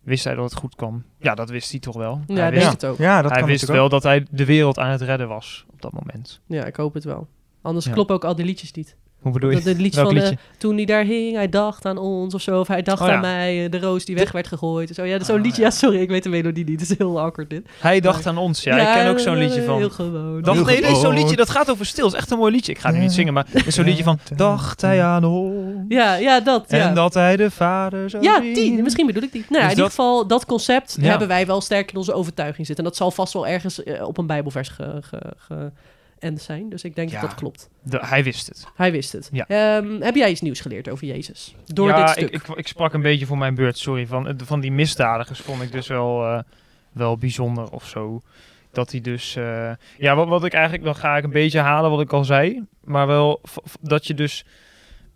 wist 0.00 0.24
hij 0.24 0.34
dat 0.34 0.44
het 0.44 0.54
goed 0.60 0.74
kwam. 0.74 1.04
Ja, 1.18 1.34
dat 1.34 1.50
wist 1.50 1.70
hij 1.70 1.80
toch 1.80 1.96
wel. 1.96 2.20
Ja, 2.26 2.34
hij 2.34 2.50
wist, 2.50 2.70
het 2.70 2.84
ook. 2.84 2.98
Ja, 2.98 3.22
dat 3.22 3.30
hij 3.30 3.40
kan 3.40 3.48
wist 3.48 3.66
wel 3.66 3.88
dat 3.88 4.02
hij 4.02 4.26
de 4.30 4.44
wereld 4.44 4.78
aan 4.78 4.90
het 4.90 5.00
redden 5.00 5.28
was 5.28 5.64
op 5.72 5.82
dat 5.82 5.92
moment. 5.92 6.40
Ja, 6.46 6.64
ik 6.64 6.76
hoop 6.76 6.94
het 6.94 7.04
wel. 7.04 7.26
Anders 7.62 7.84
Ja. 7.86 7.92
kloppen 7.92 8.14
ook 8.14 8.24
al 8.24 8.34
die 8.34 8.44
liedjes 8.44 8.72
niet. 8.72 8.96
Hoe 9.18 9.32
bedoel 9.32 9.50
je? 9.50 9.56
Dat 9.56 9.64
het 9.64 9.78
liedje 9.80 10.00
van 10.00 10.12
liedje? 10.14 10.36
toen 10.58 10.76
hij 10.76 10.84
daar 10.84 11.04
hing, 11.04 11.34
hij 11.36 11.48
dacht 11.48 11.84
aan 11.86 11.98
ons 11.98 12.34
of 12.34 12.40
zo. 12.40 12.60
Of 12.60 12.68
hij 12.68 12.82
dacht 12.82 13.00
Oh 13.00 13.06
ja. 13.08 13.14
aan 13.14 13.20
mij, 13.20 13.64
eh, 13.64 13.70
de 13.70 13.80
roos 13.80 14.04
die 14.04 14.16
weg 14.16 14.32
werd 14.32 14.46
gegooid. 14.46 14.94
Zo, 14.94 15.04
ja, 15.04 15.24
zo'n 15.24 15.36
Ah, 15.36 15.42
liedje. 15.42 15.60
ja. 15.62 15.66
Ja, 15.68 15.74
sorry, 15.74 16.00
ik 16.00 16.08
weet 16.08 16.22
de 16.22 16.28
melodie 16.28 16.64
niet. 16.64 16.80
Het 16.80 16.90
is 16.90 16.98
heel 16.98 17.20
awkward 17.20 17.50
dit. 17.50 17.68
Hij 17.80 18.00
dacht 18.00 18.26
aan 18.26 18.36
ons. 18.38 18.62
Ja, 18.62 18.76
ik 18.96 19.00
ken 19.02 19.10
ook 19.10 19.18
zo'n 19.18 19.36
liedje 19.36 19.62
van. 19.62 19.76
Heel 19.76 19.90
gewoon. 19.90 20.42
Dacht, 20.42 20.64
nee, 20.64 20.80
nee, 20.80 20.94
zo'n 20.94 21.14
liedje 21.14 21.36
dat 21.36 21.50
gaat 21.50 21.70
over 21.70 21.86
stil. 21.86 22.06
is 22.06 22.12
echt 22.12 22.30
een 22.30 22.38
mooi 22.38 22.52
liedje. 22.52 22.72
Ik 22.72 22.78
ga 22.78 22.88
het 22.88 22.96
nu 22.96 23.02
niet 23.02 23.12
zingen, 23.12 23.32
maar 23.32 23.46
zo'n 23.68 23.84
liedje 23.84 24.02
van. 24.02 24.18
Dacht 24.36 24.80
hij 24.80 25.02
aan 25.02 25.24
ons. 25.24 25.84
Ja, 25.88 26.14
ja, 26.14 26.40
dat. 26.40 26.64
En 26.66 26.94
dat 26.94 27.14
hij 27.14 27.36
de 27.36 27.50
vader 27.50 28.10
zou 28.10 28.22
Ja, 28.22 28.40
die. 28.40 28.82
Misschien 28.82 29.06
bedoel 29.06 29.22
ik 29.22 29.32
die. 29.32 29.44
Nou, 29.48 29.54
ja, 29.54 29.60
Dus 29.60 29.70
in 29.70 29.76
ieder 29.76 29.90
geval, 29.90 30.26
dat 30.26 30.46
concept 30.46 30.96
hebben 31.00 31.28
wij 31.28 31.46
wel 31.46 31.60
sterk 31.60 31.90
in 31.90 31.96
onze 31.96 32.12
overtuiging 32.12 32.66
zitten. 32.66 32.84
En 32.84 32.90
dat 32.90 32.98
zal 32.98 33.10
vast 33.10 33.32
wel 33.32 33.46
ergens 33.46 33.82
eh, 33.82 34.06
op 34.06 34.18
een 34.18 34.26
bijbelvers 34.26 34.68
ge, 34.68 34.98
ge, 35.00 35.70
geënt 36.20 36.40
zijn. 36.42 36.68
Dus 36.68 36.84
ik 36.84 36.94
denk 36.94 37.10
Ja. 37.10 37.20
dat 37.20 37.30
dat 37.30 37.38
klopt. 37.38 37.68
De- 37.82 38.00
hij 38.06 38.24
wist 38.24 38.46
het. 38.46 38.66
Hij 38.74 38.92
wist 38.92 39.12
het. 39.12 39.28
Ja. 39.32 39.46
Ehm, 39.48 40.00
heb 40.00 40.14
jij 40.14 40.30
iets 40.30 40.40
nieuws 40.40 40.60
geleerd 40.60 40.88
over 40.90 41.06
Jezus? 41.06 41.54
Door 41.66 41.88
ja, 41.88 42.00
dit 42.00 42.08
stuk? 42.08 42.30
Ik, 42.30 42.48
ik, 42.48 42.56
ik 42.56 42.66
sprak 42.68 42.92
een 42.92 43.02
beetje 43.02 43.26
voor 43.26 43.38
mijn 43.38 43.54
beurt, 43.54 43.78
sorry. 43.78 44.06
Van, 44.06 44.34
van 44.44 44.60
die 44.60 44.72
misdadigers 44.72 45.40
vond 45.40 45.62
ik 45.62 45.72
dus 45.72 45.86
wel, 45.86 46.24
eh, 46.24 46.40
wel 46.92 47.18
bijzonder 47.18 47.70
of 47.70 47.86
zo. 47.86 48.22
Dat 48.72 48.90
hij 48.90 49.00
dus... 49.00 49.36
eh, 49.36 49.70
ja, 49.98 50.14
wat, 50.16 50.28
wat 50.28 50.44
ik 50.44 50.52
eigenlijk... 50.52 50.84
Dan 50.84 50.94
ga 50.96 51.16
ik 51.16 51.24
een 51.24 51.30
beetje 51.30 51.60
halen 51.60 51.90
wat 51.90 52.00
ik 52.00 52.12
al 52.12 52.24
zei. 52.24 52.64
Maar 52.84 53.06
wel 53.06 53.40
dat 53.80 54.06
je 54.06 54.14
dus... 54.14 54.44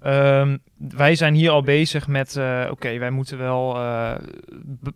ehm, 0.02 0.56
wij 0.76 1.14
zijn 1.14 1.34
hier 1.34 1.50
al 1.50 1.62
bezig 1.62 2.06
met... 2.08 2.36
eh, 2.36 2.66
Oké, 2.70 2.98
wij 2.98 3.10
moeten 3.10 3.38
wel... 3.38 3.76
eh, 3.76 4.12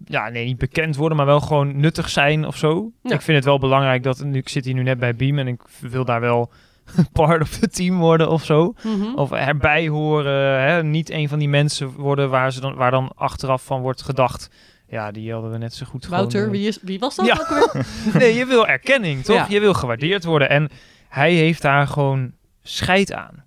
ja, 0.04 0.28
nee, 0.28 0.44
niet 0.44 0.58
bekend 0.58 0.96
worden, 0.96 1.16
maar 1.16 1.26
wel 1.26 1.40
gewoon 1.40 1.80
nuttig 1.80 2.08
zijn 2.08 2.46
of 2.46 2.56
zo. 2.56 2.90
Ja. 3.02 3.14
Ik 3.14 3.20
vind 3.22 3.36
het 3.36 3.44
wel 3.46 3.58
belangrijk 3.58 4.02
dat... 4.02 4.25
Nu, 4.25 4.38
ik 4.38 4.48
zit 4.48 4.64
hier 4.64 4.75
nu 4.75 4.82
net 4.82 4.98
bij 4.98 5.16
Beam 5.16 5.38
en 5.38 5.46
ik 5.46 5.60
wil 5.80 6.04
daar 6.04 6.20
wel 6.20 6.50
part 7.12 7.42
of 7.42 7.50
the 7.50 7.68
team 7.68 7.98
worden 7.98 8.30
of 8.30 8.44
zo 8.44 8.75
Mhm. 8.82 9.14
of 9.14 9.32
erbij 9.32 9.88
horen. 9.88 10.60
Hè? 10.60 10.82
Niet 10.82 11.10
een 11.10 11.28
van 11.28 11.38
die 11.38 11.48
mensen 11.48 11.90
worden 11.92 12.30
waar, 12.30 12.52
ze 12.52 12.60
dan, 12.60 12.75
waar 12.75 12.90
dan 12.90 13.12
achteraf 13.14 13.64
van 13.64 13.80
wordt 13.80 14.02
gedacht. 14.02 14.50
Ja, 14.88 15.10
die 15.10 15.32
hadden 15.32 15.50
we 15.50 15.58
net 15.58 15.75
zo 15.75 15.86
goed 15.86 16.06
Wouter, 16.06 16.30
gewoon, 16.40 16.54
eh, 16.54 16.60
wie, 16.60 16.68
is, 16.68 16.78
wie 16.82 16.98
was 16.98 17.16
dat 17.16 17.26
Ja. 17.26 17.46
Nee, 18.18 18.34
je 18.34 18.46
wil 18.46 18.66
erkenning, 18.66 19.25
toch? 19.25 19.36
Ja. 19.36 19.46
Je 19.48 19.60
wil 19.60 19.75
gewaardeerd 19.75 20.25
worden. 20.25 20.48
En 20.48 20.68
hij 21.08 21.32
heeft 21.32 21.62
daar 21.62 21.86
gewoon 21.86 22.32
scheid 22.62 23.12
aan. 23.12 23.44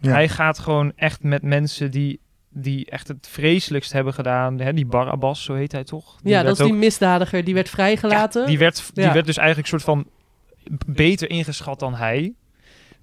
Ja. 0.00 0.10
Hij 0.10 0.28
gaat 0.28 0.58
gewoon 0.58 0.92
echt 0.96 1.22
met 1.22 1.42
mensen 1.42 1.90
die, 1.90 2.20
die 2.48 2.86
echt 2.90 3.08
het 3.08 3.28
vreselijkst 3.30 3.92
hebben 3.92 4.14
gedaan. 4.14 4.60
Hè? 4.60 4.72
Die 4.72 4.86
Barabbas, 4.86 5.44
zo 5.44 5.54
heet 5.54 5.72
hij 5.72 5.84
toch? 5.84 6.16
Die 6.22 6.32
Ja, 6.32 6.42
dat 6.42 6.54
is 6.54 6.60
ook- 6.60 6.68
die 6.70 6.76
misdadiger. 6.78 7.44
Die 7.44 7.54
werd 7.54 7.68
vrijgelaten. 7.68 8.40
Ja, 8.40 8.46
die, 8.46 8.58
werd, 8.58 8.90
die 8.94 9.10
werd 9.10 9.26
dus 9.26 9.36
eigenlijk 9.36 9.68
soort 9.68 9.82
van 9.82 10.06
beter 10.86 11.30
ingeschat 11.30 11.78
dan 11.78 11.94
hij. 11.94 12.32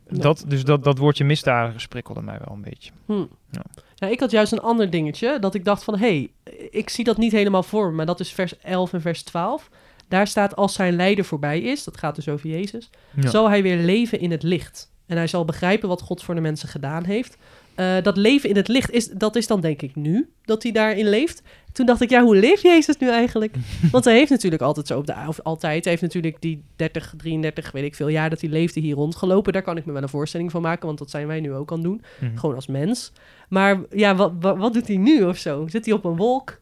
Dat, 0.09 0.43
dus 0.47 0.63
dat, 0.63 0.83
dat 0.83 0.97
woordje 0.97 1.23
misdadiger 1.23 1.81
sprikkelde 1.81 2.21
mij 2.21 2.39
wel 2.45 2.55
een 2.55 2.61
beetje. 2.61 2.91
Hm. 3.05 3.25
Ja. 3.51 3.61
Ja, 3.95 4.07
ik 4.07 4.19
had 4.19 4.31
juist 4.31 4.51
een 4.51 4.59
ander 4.61 4.89
dingetje. 4.89 5.37
Dat 5.39 5.55
ik 5.55 5.65
dacht 5.65 5.83
van, 5.83 5.97
hé, 5.97 6.29
hey, 6.43 6.59
ik 6.69 6.89
zie 6.89 7.03
dat 7.03 7.17
niet 7.17 7.31
helemaal 7.31 7.63
voor 7.63 7.89
me. 7.89 7.95
Maar 7.95 8.05
dat 8.05 8.19
is 8.19 8.31
vers 8.31 8.57
11 8.59 8.93
en 8.93 9.01
vers 9.01 9.23
12. 9.23 9.69
Daar 10.07 10.27
staat, 10.27 10.55
als 10.55 10.73
zijn 10.73 10.95
lijden 10.95 11.25
voorbij 11.25 11.61
is, 11.61 11.83
dat 11.83 11.97
gaat 11.97 12.15
dus 12.15 12.27
over 12.29 12.49
Jezus, 12.49 12.89
Ja. 13.15 13.29
zal 13.29 13.49
hij 13.49 13.61
weer 13.63 13.77
leven 13.77 14.19
in 14.19 14.31
het 14.31 14.43
licht. 14.43 14.91
En 15.07 15.17
hij 15.17 15.27
zal 15.27 15.45
begrijpen 15.45 15.89
wat 15.89 16.01
God 16.01 16.23
voor 16.23 16.35
de 16.35 16.41
mensen 16.41 16.69
gedaan 16.69 17.03
heeft. 17.03 17.37
Eh, 17.75 17.95
dat 18.01 18.17
leven 18.17 18.49
in 18.49 18.55
het 18.55 18.67
licht, 18.67 18.91
is, 18.91 19.07
dat 19.07 19.35
is 19.35 19.47
dan 19.47 19.61
denk 19.61 19.81
ik 19.81 19.95
nu 19.95 20.29
dat 20.43 20.63
hij 20.63 20.71
daarin 20.71 21.09
leeft. 21.09 21.41
Toen 21.71 21.85
dacht 21.85 22.01
ik, 22.01 22.09
ja, 22.09 22.23
hoe 22.23 22.35
leeft 22.35 22.61
Jezus 22.61 22.97
nu 22.97 23.09
eigenlijk? 23.09 23.55
Want 23.91 24.05
hij 24.05 24.13
heeft 24.13 24.29
natuurlijk 24.29 24.61
altijd 24.61 24.87
zo 24.87 24.97
op 24.97 25.05
de 25.05 25.15
of 25.27 25.39
altijd, 25.41 25.83
hij 25.83 25.91
heeft 25.91 26.03
natuurlijk 26.03 26.37
die 26.39 26.63
30, 26.75 27.13
33, 27.17 27.71
weet 27.71 27.83
ik 27.83 27.95
veel 27.95 28.07
jaar 28.07 28.29
dat 28.29 28.41
hij 28.41 28.49
leefde 28.49 28.79
hier 28.79 28.95
rondgelopen. 28.95 29.53
Daar 29.53 29.61
kan 29.61 29.77
ik 29.77 29.85
me 29.85 29.91
wel 29.91 30.01
een 30.01 30.09
voorstelling 30.09 30.51
van 30.51 30.61
maken, 30.61 30.85
want 30.85 30.99
dat 30.99 31.09
zijn 31.09 31.27
wij 31.27 31.39
nu 31.39 31.53
ook 31.53 31.71
aan 31.71 31.77
het 31.77 31.87
doen. 31.87 32.01
Mhm. 32.19 32.37
Gewoon 32.37 32.55
als 32.55 32.67
mens. 32.67 33.11
Maar 33.49 33.81
ja, 33.89 34.15
wat, 34.15 34.33
wat, 34.39 34.57
wat 34.57 34.73
doet 34.73 34.87
hij 34.87 34.97
nu 34.97 35.23
of 35.23 35.37
zo? 35.37 35.67
Zit 35.67 35.85
hij 35.85 35.93
op 35.93 36.05
een 36.05 36.15
wolk? 36.15 36.59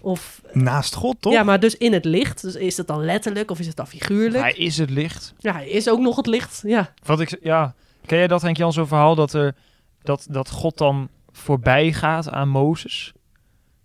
Of, 0.00 0.42
Naast 0.52 0.94
God, 0.94 1.16
toch? 1.20 1.32
ja, 1.32 1.42
maar 1.42 1.60
dus 1.60 1.76
in 1.76 1.92
het 1.92 2.04
licht. 2.04 2.42
Dus 2.42 2.54
is 2.54 2.76
het 2.76 2.86
dan 2.86 3.04
letterlijk 3.04 3.50
of 3.50 3.58
is 3.58 3.66
het 3.66 3.76
dan 3.76 3.86
figuurlijk? 3.86 4.42
Hij 4.42 4.52
is 4.52 4.78
het 4.78 4.90
licht. 4.90 5.34
Ja, 5.38 5.52
hij 5.52 5.68
is 5.68 5.88
ook 5.88 5.98
nog 6.00 6.16
het 6.16 6.26
licht. 6.26 6.60
Ja, 6.66 6.92
Wat 7.04 7.20
ik, 7.20 7.38
ja, 7.42 7.74
ken 8.06 8.18
jij 8.18 8.26
dat 8.26 8.42
Henk 8.42 8.56
Jan 8.56 8.72
zo'n 8.72 8.86
verhaal 8.86 9.14
dat, 9.14 9.32
er, 9.32 9.54
dat, 10.02 10.26
dat 10.30 10.50
God 10.50 10.78
dan 10.78 11.08
voorbij 11.32 11.92
gaat 11.92 12.30
aan 12.30 12.48
Mozes? 12.48 13.12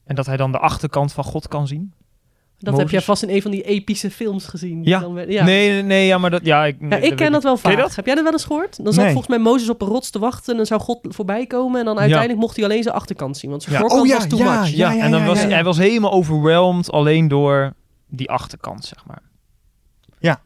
En 0.06 0.16
dat 0.16 0.26
hij 0.26 0.38
dan 0.38 0.52
de 0.52 0.60
achterkant 0.60 1.14
van 1.14 1.24
God 1.24 1.48
kan 1.48 1.68
zien? 1.68 1.94
Dat 2.60 2.74
Mozes. 2.74 2.80
heb 2.80 2.90
jij 2.90 3.02
vast 3.02 3.24
in 3.24 3.30
een 3.30 3.42
van 3.42 3.52
die 3.52 3.62
epische 3.64 4.12
films 4.12 4.46
gezien. 4.46 4.84
Ja. 4.84 5.00
Dan, 5.00 5.16
ja. 5.28 5.44
Nee, 5.44 5.70
nee, 5.72 5.82
nee, 5.82 6.06
ja, 6.08 6.18
maar 6.18 6.30
dat, 6.30 6.46
ja, 6.46 6.66
ik, 6.66 6.76
Ja, 6.90 6.96
ik 6.98 7.16
ken 7.16 7.32
dat 7.32 7.44
wel 7.44 7.54
je 7.54 7.60
vaak. 7.60 7.78
dat? 7.78 7.96
Heb 7.96 8.06
jij 8.06 8.16
dat 8.16 8.24
wel 8.24 8.34
eens 8.34 8.46
gehoord? 8.46 8.84
Dan 8.84 8.94
zat 8.94 9.04
Nee. 9.04 9.14
volgens 9.14 9.36
mij 9.38 9.44
Mozes 9.46 9.70
op 9.70 9.82
een 9.82 9.88
rots 9.88 10.10
te 10.10 10.20
wachten 10.20 10.52
en 10.52 10.58
dan 10.58 10.66
zou 10.66 10.82
God 10.82 11.00
voorbij 11.02 11.46
komen 11.48 11.80
en 11.80 11.86
dan 11.86 12.00
uiteindelijk 12.00 12.40
mocht 12.40 12.56
hij 12.56 12.66
alleen 12.66 12.84
zijn 12.84 12.96
achterkant 12.96 13.38
zien, 13.38 13.50
want 13.50 13.64
zijn 13.64 13.76
Ja. 13.76 13.80
voorkant 13.82 14.02
Oh 14.02 14.08
ja, 14.08 14.16
was 14.16 14.28
too 14.28 14.40
ja, 14.40 14.60
much. 14.60 14.70
Ja, 14.70 14.92
ja, 14.92 15.04
en 15.04 15.12
dan 15.12 15.20
ja, 15.20 15.26
was 15.26 15.42
ja, 15.42 15.48
ja. 15.48 15.54
hij 15.54 15.64
was 15.64 15.78
helemaal 15.78 16.12
overwhelmed 16.12 16.92
alleen 16.92 17.28
door 17.28 17.74
die 18.08 18.30
achterkant, 18.30 18.86
zeg 18.86 19.06
maar. 19.06 19.22
Ja. 20.20 20.42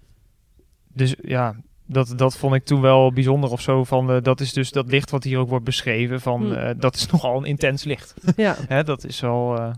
Dus 0.94 1.16
ja, 1.22 1.56
dat, 1.86 2.14
dat 2.16 2.38
vond 2.38 2.56
ik 2.56 2.66
toen 2.66 2.82
wel 2.82 3.12
bijzonder 3.14 3.52
of 3.52 3.62
zo. 3.62 3.84
Van, 3.84 4.12
eh, 4.12 4.18
dat 4.22 4.40
is 4.40 4.54
dus 4.54 4.72
dat 4.72 4.88
licht 4.88 5.10
wat 5.12 5.24
hier 5.24 5.40
ook 5.40 5.50
wordt 5.50 5.66
beschreven. 5.66 6.22
Van, 6.22 6.42
Hm. 6.46 6.52
eh, 6.54 6.70
dat 6.78 6.96
is 6.96 7.08
nogal 7.12 7.38
een 7.38 7.46
intens 7.46 7.84
licht. 7.84 8.14
Ja. 8.36 8.56
Hè, 8.68 8.84
dat 8.84 9.04
is 9.06 9.20
wel... 9.20 9.58
eh, 9.58 9.70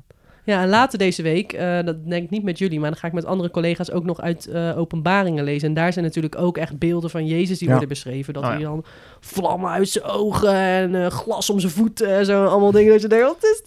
Ja, 0.45 0.61
en 0.61 0.69
later 0.69 0.97
deze 0.97 1.21
week, 1.21 1.53
eh, 1.53 1.79
dat 1.83 2.05
denk 2.09 2.23
ik 2.23 2.29
niet 2.29 2.43
met 2.43 2.57
jullie, 2.57 2.79
maar 2.79 2.89
dan 2.89 2.99
ga 2.99 3.07
ik 3.07 3.13
met 3.13 3.25
andere 3.25 3.49
collega's 3.51 3.91
ook 3.91 4.03
nog 4.03 4.21
uit 4.21 4.47
eh, 4.47 4.77
openbaringen 4.77 5.43
lezen. 5.43 5.67
En 5.67 5.73
daar 5.73 5.93
zijn 5.93 6.05
natuurlijk 6.05 6.37
ook 6.37 6.57
echt 6.57 6.77
beelden 6.77 7.09
van 7.09 7.25
Jezus 7.27 7.57
die 7.57 7.67
Ja. 7.67 7.71
worden 7.71 7.89
beschreven. 7.89 8.33
Dat 8.33 8.43
Oh, 8.43 8.49
hij 8.49 8.59
dan 8.61 8.83
vlammen 9.19 9.69
uit 9.69 9.89
zijn 9.89 10.03
ogen 10.05 10.53
en 10.53 10.95
eh, 10.95 11.09
glas 11.11 11.49
om 11.49 11.59
zijn 11.59 11.71
voeten 11.71 12.07
en 12.17 12.25
zo. 12.25 12.45
Allemaal 12.45 12.71
dingen 12.71 12.91
dat 12.91 13.01
je 13.01 13.07
denkt, 13.07 13.25
wat 13.25 13.43
is 13.43 13.61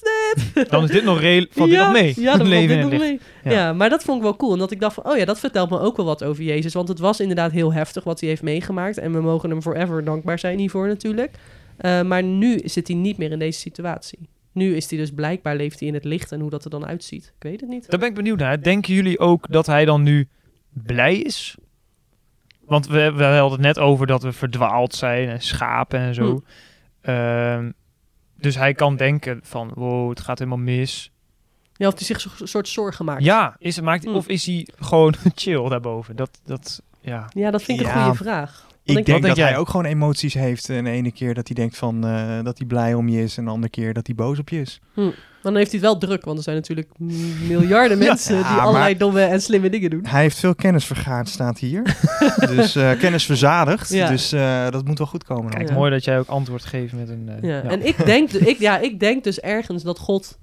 dit? 0.55 0.71
dan 0.71 0.85
is 0.85 0.91
dit 0.91 1.05
nog 1.05 1.21
reëel... 1.21 1.47
Valt 1.51 1.69
dit 1.69 1.79
ja, 1.79 1.85
nog 1.85 1.93
mee? 1.93 2.13
Ja, 2.17 2.37
dan 2.37 2.47
valt 2.53 2.69
dit 2.69 2.81
nog 2.81 2.99
mee. 2.99 3.21
Ja. 3.45 3.51
Ja. 3.51 3.73
maar 3.73 3.91
dat 3.91 4.03
vond 4.03 4.17
ik 4.17 4.23
wel 4.23 4.37
cool. 4.37 4.53
En 4.53 4.59
dat 4.59 4.71
ik 4.71 4.81
dacht 4.81 4.95
van, 4.95 5.07
oh 5.11 5.17
ja, 5.17 5.25
dat 5.25 5.39
vertelt 5.39 5.71
me 5.71 5.81
ook 5.81 5.97
wel 5.97 6.07
wat 6.07 6.25
over 6.25 6.43
Jezus. 6.45 6.73
Want 6.75 6.89
het 6.89 6.99
was 6.99 7.21
inderdaad 7.21 7.51
heel 7.53 7.73
heftig 7.73 8.05
wat 8.05 8.21
hij 8.21 8.29
heeft 8.29 8.43
meegemaakt. 8.43 8.99
En 8.99 9.13
we 9.13 9.21
mogen 9.21 9.51
hem 9.51 9.63
forever 9.63 10.05
dankbaar 10.05 10.39
zijn 10.39 10.59
hiervoor 10.59 10.87
natuurlijk. 10.89 11.31
Maar 12.05 12.23
nu 12.23 12.61
zit 12.65 12.89
hij 12.89 12.97
niet 12.97 13.19
meer 13.19 13.31
in 13.31 13.39
deze 13.39 13.61
situatie. 13.61 14.19
Nu 14.57 14.77
is 14.77 14.91
hij 14.91 14.99
dus 14.99 15.11
blijkbaar, 15.11 15.57
leeft 15.57 15.79
hij 15.79 15.89
in 15.89 15.95
het 15.95 16.05
licht 16.05 16.33
en 16.33 16.41
hoe 16.41 16.51
dat 16.51 16.65
er 16.65 16.71
dan 16.71 16.87
uitziet. 16.87 17.25
Ik 17.37 17.43
weet 17.43 17.61
het 17.61 17.69
niet. 17.71 17.91
Daar 17.91 17.99
ben 18.01 18.09
ik 18.09 18.15
benieuwd 18.15 18.39
naar. 18.39 18.63
Denken 18.63 18.95
jullie 18.95 19.19
ook 19.19 19.47
dat 19.51 19.67
hij 19.67 19.85
dan 19.85 20.03
nu 20.03 20.29
blij 20.69 21.17
is? 21.17 21.57
Want 22.65 22.87
we, 22.87 23.13
we 23.13 23.25
hadden 23.25 23.51
het 23.53 23.61
net 23.61 23.79
over 23.79 24.07
dat 24.07 24.23
we 24.23 24.33
verdwaald 24.33 24.95
zijn 24.95 25.29
en 25.29 25.41
schapen 25.41 26.01
en 26.01 26.15
zo. 26.15 26.43
Hm. 27.03 27.11
Ehm, 27.11 27.71
dus 28.39 28.55
hij 28.55 28.75
kan 28.75 28.97
denken 28.97 29.41
van, 29.43 29.71
wow, 29.75 30.09
het 30.11 30.21
gaat 30.21 30.39
helemaal 30.39 30.59
mis. 30.59 31.11
Ja, 31.75 31.87
of 31.89 31.95
hij 31.95 32.05
zich 32.05 32.41
een 32.41 32.49
soort 32.49 32.69
zorgen 32.69 33.05
maakt. 33.05 33.25
Ja, 33.25 33.57
is, 33.59 33.77
het, 33.77 33.85
maakt, 33.85 34.05
Hm. 34.05 34.15
of 34.15 34.29
is 34.29 34.47
hij 34.47 34.69
gewoon 34.79 35.15
chill 35.35 35.69
daarboven? 35.69 36.17
Dat, 36.17 36.41
dat, 36.45 36.83
ja. 37.01 37.29
Ja, 37.35 37.51
dat 37.51 37.63
vind 37.63 37.81
ik 37.81 37.87
een 37.87 37.93
Ja, 37.93 38.03
goede 38.05 38.19
vraag. 38.19 38.66
Ik 38.87 39.07
denk- 39.07 39.23
dat 39.27 39.37
hij 39.37 39.57
ook 39.57 39.69
gewoon 39.69 39.85
emoties 39.87 40.35
heeft. 40.35 40.69
En 40.69 40.85
de 40.85 40.91
ene 40.91 41.13
keer 41.13 41.35
dat 41.35 41.47
hij 41.47 41.57
denkt 41.57 41.77
van 41.77 42.07
eh, 42.07 42.43
dat 42.45 42.59
hij 42.59 42.67
blij 42.67 42.95
om 42.95 43.09
je 43.09 43.23
is. 43.23 43.37
En 43.37 43.45
de 43.45 43.51
andere 43.51 43.71
keer 43.71 43.93
dat 43.93 44.07
hij 44.07 44.15
boos 44.17 44.39
op 44.39 44.49
je 44.49 44.61
is. 44.61 44.81
Maar 44.95 45.55
dan 45.55 45.57
heeft 45.57 45.71
hij 45.71 45.81
het 45.81 45.89
wel 45.91 45.99
druk, 46.09 46.25
want 46.25 46.37
er 46.39 46.43
zijn 46.45 46.57
natuurlijk 46.57 46.89
miljarden 47.49 47.99
mensen 48.09 48.37
Ja, 48.37 48.43
die 48.43 48.51
maar- 48.57 48.61
allerlei 48.67 48.97
domme 48.97 49.21
en 49.21 49.43
slimme 49.43 49.71
dingen 49.71 49.91
doen. 49.91 50.07
Hij 50.07 50.21
heeft 50.23 50.39
veel 50.39 50.55
kennis 50.55 50.85
vergaard, 50.85 51.29
staat 51.29 51.59
hier. 51.59 51.83
dus 52.57 52.77
eh, 52.77 52.99
kennis 52.99 53.25
verzadigd. 53.27 53.89
Ja. 53.93 54.09
Dus 54.09 54.33
eh, 54.33 54.71
dat 54.71 54.85
moet 54.85 54.99
wel 54.99 55.07
goed 55.07 55.25
komen. 55.25 55.43
dan. 55.51 55.55
Kijk, 55.55 55.69
Ja. 55.69 55.75
mooi 55.75 55.91
dat 55.91 56.05
jij 56.05 56.19
ook 56.19 56.29
antwoord 56.29 56.65
geeft 56.65 56.93
met 56.93 57.09
een... 57.09 57.29
eh, 57.29 57.49
Ja. 57.51 57.57
ja. 57.57 57.63
En 57.63 57.87
ik 57.87 58.05
denk, 58.07 58.31
ik, 58.33 58.59
ja, 58.59 58.79
ik 58.79 59.01
denk 59.01 59.25
dus 59.25 59.41
ergens 59.41 59.83
dat 59.83 59.99
God 59.99 60.39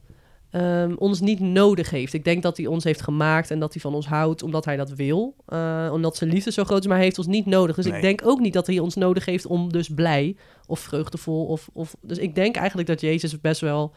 ehm, 0.54 0.94
ons 0.98 1.22
niet 1.22 1.40
nodig 1.40 1.90
heeft. 1.90 2.14
Ik 2.14 2.24
denk 2.24 2.44
dat 2.44 2.58
hij 2.58 2.66
ons 2.66 2.84
heeft 2.84 3.02
gemaakt 3.02 3.52
en 3.52 3.60
dat 3.60 3.74
hij 3.74 3.82
van 3.82 3.94
ons 3.96 4.08
houdt 4.08 4.44
omdat 4.44 4.66
hij 4.66 4.76
dat 4.78 4.90
wil. 4.90 5.36
Eh, 5.46 5.90
omdat 5.94 6.16
zijn 6.18 6.30
liefde 6.30 6.52
zo 6.52 6.64
groot 6.64 6.80
is, 6.80 6.86
maar 6.88 6.96
hij 6.96 7.06
heeft 7.06 7.18
ons 7.18 7.28
niet 7.28 7.46
nodig. 7.46 7.76
Dus 7.76 7.86
Nee. 7.86 7.96
ik 7.96 8.02
denk 8.02 8.22
ook 8.24 8.40
niet 8.40 8.54
dat 8.54 8.68
hij 8.68 8.80
ons 8.80 8.96
nodig 8.96 9.26
heeft 9.26 9.46
om 9.46 9.72
dus 9.72 9.90
blij 9.90 10.36
of 10.68 10.80
vreugdevol. 10.80 11.46
Of, 11.46 11.70
of, 11.74 11.96
dus 12.02 12.18
ik 12.18 12.36
denk 12.36 12.56
eigenlijk 12.56 12.88
dat 12.88 13.02
Jezus 13.02 13.42
best 13.42 13.62
wel 13.62 13.94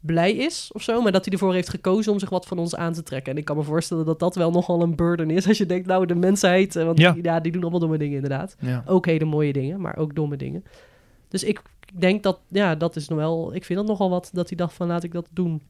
blij 0.00 0.32
is 0.32 0.70
of 0.72 0.82
zo, 0.82 1.02
maar 1.02 1.12
dat 1.12 1.24
hij 1.24 1.32
ervoor 1.32 1.54
heeft 1.54 1.68
gekozen 1.68 2.12
om 2.12 2.18
zich 2.18 2.30
wat 2.30 2.46
van 2.46 2.58
ons 2.58 2.76
aan 2.76 2.92
te 2.92 3.02
trekken. 3.02 3.32
En 3.32 3.38
ik 3.38 3.44
kan 3.44 3.56
me 3.56 3.62
voorstellen 3.62 4.04
dat 4.04 4.18
dat 4.18 4.34
wel 4.34 4.50
nogal 4.50 4.82
een 4.82 4.96
burden 4.96 5.30
is 5.30 5.46
als 5.48 5.58
je 5.58 5.66
denkt, 5.66 5.86
nou 5.86 6.06
de 6.06 6.14
mensheid, 6.14 6.76
eh, 6.76 6.84
want 6.84 6.98
Ja. 6.98 7.12
Die, 7.12 7.22
ja, 7.24 7.40
die 7.40 7.52
doen 7.52 7.62
allemaal 7.62 7.80
domme 7.80 7.98
dingen 7.98 8.14
inderdaad. 8.14 8.56
Ja. 8.60 8.82
Ook 8.86 9.06
hele 9.06 9.24
mooie 9.24 9.52
dingen, 9.52 9.80
maar 9.80 9.96
ook 9.96 10.14
domme 10.14 10.36
dingen. 10.36 10.64
Dus 11.28 11.44
ik 11.44 11.62
denk 11.94 12.22
dat, 12.22 12.38
ja, 12.48 12.74
dat 12.74 12.96
is 12.96 13.08
nog 13.08 13.18
wel... 13.18 13.54
Ik 13.54 13.64
vind 13.64 13.78
dat 13.78 13.88
nogal 13.88 14.10
wat, 14.10 14.30
dat 14.32 14.48
hij 14.48 14.56
dacht 14.56 14.74
van, 14.74 14.86
laat 14.86 15.04
ik 15.04 15.12
dat 15.12 15.28
doen. 15.32 15.62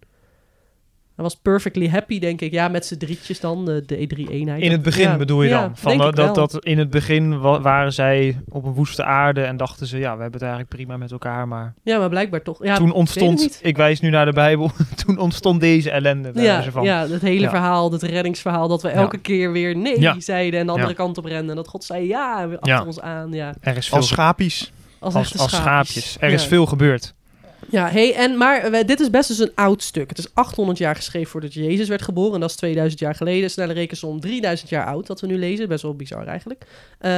Hij 1.18 1.26
was 1.26 1.37
perfectly 1.37 1.88
happy, 1.88 2.18
denk 2.18 2.40
ik. 2.40 2.52
Ja, 2.52 2.68
met 2.68 2.87
z'n 2.87 2.96
drietjes 2.96 3.40
dan, 3.40 3.64
de, 3.64 3.83
de 3.87 3.96
E3-eenheid. 3.96 4.61
In 4.62 4.70
het 4.70 4.83
begin 4.83 5.02
Ja, 5.09 5.16
bedoel 5.16 5.42
je 5.42 5.48
ja, 5.48 5.61
dan? 5.61 5.76
Van 5.76 5.88
denk 5.90 6.00
dat, 6.02 6.11
ik 6.11 6.16
dat, 6.16 6.37
wel. 6.37 6.46
dat 6.48 6.64
in 6.64 6.78
het 6.78 6.90
begin 6.90 7.38
wa- 7.40 7.61
waren 7.61 7.92
zij 7.92 8.40
op 8.48 8.64
een 8.64 8.72
woeste 8.72 9.04
aarde 9.04 9.42
en 9.42 9.57
dachten 9.57 9.87
ze, 9.87 9.98
ja, 9.98 10.02
we 10.16 10.22
hebben 10.22 10.40
het 10.40 10.42
eigenlijk 10.42 10.70
prima 10.70 10.96
met 10.96 11.12
elkaar. 11.12 11.48
Maar 11.48 11.74
Ja, 11.83 11.98
maar 11.98 12.09
blijkbaar 12.09 12.42
toch. 12.42 12.64
Ja, 12.64 12.76
toen 12.76 12.92
ontstond, 12.92 13.59
ik 13.62 13.76
wijs 13.76 14.00
nu 14.00 14.11
naar 14.11 14.24
de 14.24 14.33
Bijbel, 14.33 14.70
toen 15.07 15.18
ontstond 15.18 15.61
deze 15.61 15.90
ellende. 15.90 16.31
Ja, 16.35 16.62
van. 16.70 16.85
ja, 16.85 17.07
het 17.09 17.22
hele 17.22 17.40
Ja. 17.40 17.50
verhaal, 17.50 17.92
het 17.92 18.02
reddingsverhaal, 18.02 18.68
dat 18.68 18.83
we 18.83 18.88
elke 18.88 19.18
keer 19.18 19.52
weer 19.52 19.76
nee 19.76 20.00
Ja. 20.00 20.20
zeiden 20.20 20.61
en 20.61 20.66
de 20.66 20.72
andere 20.72 20.90
Ja. 20.90 20.96
kant 20.96 21.18
op 21.18 21.24
renden. 21.24 21.50
En 21.50 21.57
dat 21.57 21.68
God 21.68 21.85
zei 21.85 22.07
ja, 22.07 22.48
weer 22.48 22.59
achter 22.59 22.74
Ja. 22.74 22.85
ons 22.85 23.00
aan. 23.00 23.33
Ja, 23.33 23.54
Er 23.61 23.76
is 23.76 23.88
veel 23.88 23.96
Als 23.96 24.09
schapies. 24.09 24.72
als, 24.98 25.14
als, 25.14 25.54
schaapjes. 25.54 26.16
Er 26.20 26.31
is 26.33 26.44
veel 26.44 26.66
gebeurd. 26.66 27.14
Ja, 27.70 27.88
hey, 27.90 28.14
en, 28.14 28.37
maar 28.37 28.70
we- 28.70 28.85
dit 28.85 29.00
is 29.00 29.11
best 29.11 29.28
dus 29.28 29.38
een 29.38 29.52
oud 29.54 29.83
stuk. 29.83 30.09
Het 30.09 30.18
is 30.18 30.35
800 30.35 30.78
jaar 30.78 30.94
geschreven 30.96 31.31
voordat 31.31 31.54
Jezus 31.54 31.88
werd 31.88 32.02
geboren. 32.02 32.35
En 32.35 32.40
dat 32.40 32.50
is 32.50 32.57
2000 32.57 33.00
jaar 33.00 33.14
geleden. 33.14 33.50
Snelle 33.50 33.72
rekensom 33.72 34.20
3000 34.20 34.70
jaar 34.70 34.87
oud, 34.87 35.07
dat 35.07 35.20
we 35.20 35.26
nu 35.26 35.38
lezen. 35.38 35.68
Best 35.68 35.83
wel 35.83 35.94
bizar 35.96 36.26
eigenlijk. 36.26 36.64
Eh, 36.98 37.11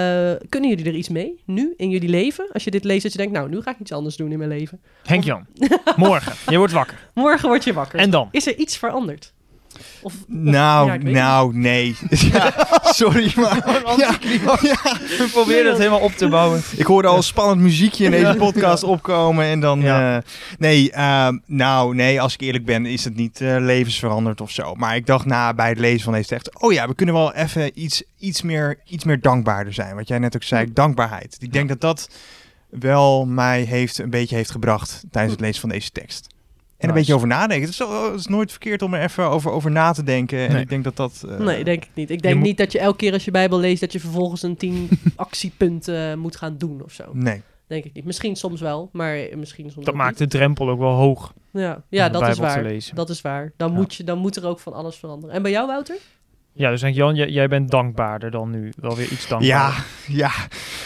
kunnen 0.48 0.68
jullie 0.70 0.84
er 0.86 0.94
iets 0.94 1.08
mee, 1.08 1.40
nu, 1.44 1.74
in 1.76 1.90
jullie 1.90 2.08
leven? 2.08 2.48
Als 2.52 2.64
je 2.64 2.70
dit 2.70 2.84
leest, 2.84 3.02
dat 3.02 3.12
je 3.12 3.18
denkt, 3.18 3.32
nou, 3.32 3.48
nu 3.48 3.60
ga 3.62 3.70
ik 3.70 3.78
iets 3.78 3.92
anders 3.92 4.16
doen 4.16 4.32
in 4.32 4.38
mijn 4.38 4.50
leven. 4.50 4.80
Henk 5.04 5.24
Jan, 5.24 5.46
morgen, 5.96 6.32
je 6.52 6.58
wordt 6.58 6.72
wakker. 6.72 7.08
Morgen 7.14 7.48
word 7.48 7.64
je 7.64 7.72
wakker. 7.72 7.98
En 7.98 8.10
dan? 8.10 8.28
Is 8.30 8.46
er 8.46 8.56
iets 8.56 8.76
veranderd? 8.76 9.32
Of, 10.02 10.12
of- 10.14 10.14
Nou, 10.26 10.90
ja, 10.92 10.96
nou, 11.10 11.56
nee. 11.56 11.96
Ja, 12.32 12.68
sorry, 12.82 13.32
maar... 13.36 13.82
Ja, 13.98 14.14
ja. 14.60 14.78
We 15.18 15.28
proberen 15.32 15.66
het 15.68 15.78
helemaal 15.78 16.00
op 16.00 16.12
te 16.12 16.28
bouwen. 16.28 16.62
Ik 16.76 16.86
hoorde 16.86 17.08
al 17.08 17.22
spannend 17.22 17.60
muziekje 17.60 18.04
in 18.04 18.10
deze 18.10 18.34
podcast 18.34 18.82
opkomen 18.82 19.44
en 19.44 19.60
dan... 19.60 19.82
Eh, 19.84 20.16
nee, 20.58 20.90
ehm, 20.92 21.38
nou, 21.46 21.94
nee, 21.94 22.20
als 22.20 22.34
ik 22.34 22.40
eerlijk 22.40 22.64
ben, 22.64 22.86
is 22.86 23.04
het 23.04 23.16
niet 23.16 23.40
eh, 23.40 23.56
levensveranderd 23.58 24.40
of 24.40 24.50
zo. 24.50 24.74
Maar 24.74 24.96
ik 24.96 25.06
dacht 25.06 25.24
na 25.26 25.54
bij 25.54 25.68
het 25.68 25.78
lezen 25.78 26.00
van 26.04 26.12
deze 26.12 26.28
tekst... 26.28 26.60
Oh 26.60 26.72
ja, 26.72 26.88
we 26.88 26.94
kunnen 26.94 27.14
wel 27.14 27.34
even 27.34 27.70
iets, 27.82 28.02
iets, 28.18 28.42
meer, 28.42 28.78
iets 28.88 29.04
meer 29.04 29.20
dankbaarder 29.20 29.72
zijn. 29.72 29.94
Wat 29.94 30.08
jij 30.08 30.18
net 30.18 30.34
ook 30.36 30.42
zei, 30.42 30.72
dankbaarheid. 30.72 31.36
Ik 31.40 31.52
denk 31.52 31.68
dat 31.68 31.80
dat 31.80 32.08
wel 32.70 33.26
mij 33.26 33.62
heeft, 33.62 33.98
een 33.98 34.10
beetje 34.10 34.36
heeft 34.36 34.50
gebracht 34.50 35.02
tijdens 35.10 35.32
het 35.34 35.42
lezen 35.42 35.60
van 35.60 35.68
deze 35.68 35.90
tekst. 35.90 36.29
En 36.80 36.88
een 36.88 36.94
beetje 36.94 37.14
over 37.14 37.26
nadenken. 37.26 37.60
Het 37.60 37.68
is, 37.70 37.76
zo- 37.76 38.10
het 38.10 38.20
is 38.20 38.26
nooit 38.26 38.50
verkeerd 38.50 38.82
om 38.82 38.94
er 38.94 39.02
even 39.02 39.24
over, 39.24 39.50
over 39.50 39.70
na 39.70 39.92
te 39.92 40.02
denken. 40.02 40.38
En 40.38 40.52
Nee. 40.52 40.62
ik 40.62 40.68
denk 40.68 40.84
dat 40.84 40.96
dat... 40.96 41.24
eh, 41.28 41.38
Nee, 41.38 41.64
denk 41.64 41.84
ik 41.84 41.90
niet. 41.94 42.10
Ik 42.10 42.22
denk 42.22 42.40
niet 42.40 42.56
dat 42.58 42.72
je 42.72 42.78
elke 42.78 42.96
keer 42.96 43.12
als 43.12 43.24
je 43.24 43.30
Bijbel 43.30 43.58
leest... 43.58 43.80
dat 43.80 43.92
je 43.92 44.00
vervolgens 44.00 44.42
een 44.42 44.56
tien 44.56 44.88
actiepunten 45.16 46.18
moet 46.18 46.36
gaan 46.36 46.58
doen 46.58 46.82
of 46.84 46.92
zo. 46.92 47.04
Nee. 47.12 47.42
Denk 47.66 47.84
ik 47.84 47.92
niet. 47.94 48.04
Misschien 48.04 48.36
soms 48.36 48.60
wel, 48.60 48.88
maar 48.92 49.16
misschien 49.36 49.70
soms 49.70 49.84
Dat 49.84 49.94
ook 49.94 50.00
maakt 50.00 50.18
de 50.18 50.26
drempel 50.26 50.68
ook 50.70 50.78
wel 50.78 50.92
hoog. 50.94 51.32
Ja, 51.52 51.82
ja 51.88 52.08
dat 52.08 52.28
is 52.28 52.38
waar. 52.38 52.72
Dat 52.94 53.08
is 53.10 53.20
waar. 53.20 53.52
Dan, 53.56 53.68
Ja. 53.70 53.74
moet 53.76 53.94
je, 53.94 54.04
dan 54.04 54.18
moet 54.18 54.36
er 54.36 54.46
ook 54.46 54.58
van 54.60 54.72
alles 54.72 54.96
veranderen. 54.96 55.34
En 55.34 55.42
bij 55.42 55.50
jou, 55.50 55.66
Wouter? 55.66 55.96
Ja, 56.52 56.70
dus 56.70 56.80
Henk 56.80 56.94
Jan, 56.94 57.14
jij, 57.14 57.48
bent 57.48 57.70
dankbaarder 57.70 58.30
dan 58.30 58.50
nu. 58.50 58.72
Wel 58.76 58.96
weer 58.96 59.08
iets 59.10 59.22
Ja, 59.22 59.28
dankbaarder. 59.28 59.84
ja. 60.06 60.30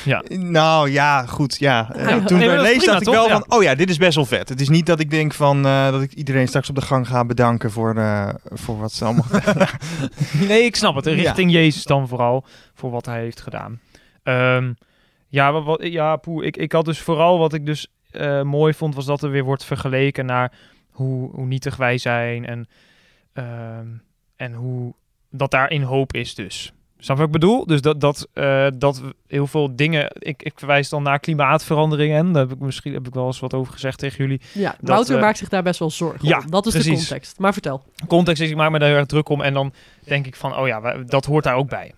Ja. 0.05 0.23
Nou 0.37 0.91
ja, 0.91 1.27
goed. 1.27 1.59
Ja. 1.59 1.93
Ja. 1.97 2.21
Toen 2.21 2.39
Nee, 2.39 2.49
ik 2.51 2.61
lees, 2.61 2.85
dacht 2.85 3.01
ik 3.07 3.13
wel 3.13 3.27
Ja. 3.29 3.31
van, 3.41 3.45
oh 3.59 3.63
ja, 3.63 3.75
dit 3.75 3.91
is 3.91 3.97
best 3.97 4.15
wel 4.15 4.25
vet. 4.25 4.49
Het 4.49 4.61
is 4.61 4.69
niet 4.69 4.87
dat 4.87 5.01
ik 5.01 5.11
denk 5.11 5.33
van, 5.35 5.67
eh, 5.67 5.91
dat 5.91 6.03
ik 6.03 6.13
iedereen 6.13 6.49
straks 6.49 6.69
op 6.69 6.75
de 6.75 6.81
gang 6.81 7.09
ga 7.09 7.25
bedanken 7.25 7.71
voor, 7.71 7.97
eh, 7.97 8.29
voor 8.45 8.79
wat 8.79 8.93
ze 8.93 9.05
allemaal... 9.05 9.25
Nee, 10.49 10.63
ik 10.65 10.77
snap 10.77 10.95
het. 10.95 11.05
Ja. 11.05 11.11
Richting 11.13 11.51
Jezus 11.53 11.85
dan 11.85 12.09
vooral, 12.09 12.45
voor 12.75 12.91
wat 12.91 13.07
hij 13.07 13.21
heeft 13.21 13.41
gedaan. 13.41 13.81
Ehm, 14.23 14.73
ja, 15.29 15.53
wat, 15.53 15.65
wat- 15.65 15.83
ja 15.83 16.17
poeh, 16.17 16.47
ik, 16.47 16.57
ik 16.57 16.73
had 16.73 16.85
dus 16.85 17.01
vooral 17.01 17.39
wat 17.39 17.53
ik 17.53 17.67
dus 17.67 17.87
eh, 18.11 18.43
mooi 18.43 18.75
vond, 18.75 18.95
was 18.95 19.05
dat 19.07 19.23
er 19.23 19.31
weer 19.31 19.45
wordt 19.45 19.65
vergeleken 19.65 20.27
naar 20.27 20.53
hoe, 20.91 21.31
hoe 21.31 21.47
nietig 21.47 21.77
wij 21.77 21.99
zijn 21.99 22.47
en, 22.47 22.69
ehm, 23.33 23.87
en 24.37 24.53
hoe 24.53 24.95
dat 25.37 25.51
daarin 25.51 25.83
hoop 25.83 26.13
is 26.13 26.35
dus. 26.35 26.73
Snap 26.99 27.17
wat 27.17 27.27
ik 27.27 27.33
bedoel? 27.33 27.67
Dus 27.67 27.81
dat, 27.81 28.01
dat, 28.01 28.29
eh, 28.33 28.67
dat 28.77 29.03
heel 29.27 29.47
veel 29.47 29.77
dingen... 29.77 30.11
Ik, 30.13 30.43
ik 30.43 30.53
verwijs 30.57 30.89
dan 30.89 31.03
naar 31.03 31.19
klimaatverandering 31.19 32.15
en 32.15 32.33
daar 32.33 32.43
heb 32.43 32.53
ik 32.53 32.59
misschien 32.59 32.93
heb 32.93 33.07
ik 33.07 33.15
wel 33.15 33.27
eens 33.27 33.41
wat 33.41 33.55
over 33.55 33.73
gezegd 33.73 33.99
tegen 33.99 34.19
jullie. 34.19 34.41
Ja, 34.53 34.77
Wouter 34.81 35.17
eh, 35.17 35.21
maakt 35.21 35.39
zich 35.39 35.49
daar 35.49 35.63
best 35.63 35.79
wel 35.79 35.91
zorgen 35.91 36.29
ja, 36.29 36.39
om. 36.39 36.51
Dat 36.51 36.67
is 36.67 36.73
de 36.85 36.91
context. 36.91 37.39
Maar 37.39 37.53
vertel. 37.53 37.83
context 38.07 38.43
is, 38.43 38.51
ik 38.51 38.57
maak 38.57 38.71
me 38.71 38.79
daar 38.79 38.89
heel 38.89 38.97
erg 38.97 39.07
druk 39.07 39.29
om. 39.29 39.41
En 39.41 39.55
dan 39.55 39.73
denk 40.05 40.27
ik 40.27 40.37
van, 40.37 40.57
oh 40.57 40.67
ja, 40.67 40.81
wij- 40.81 41.05
dat 41.05 41.25
hoort 41.25 41.45
daar 41.45 41.55
ook 41.55 41.69
bij. 41.69 41.95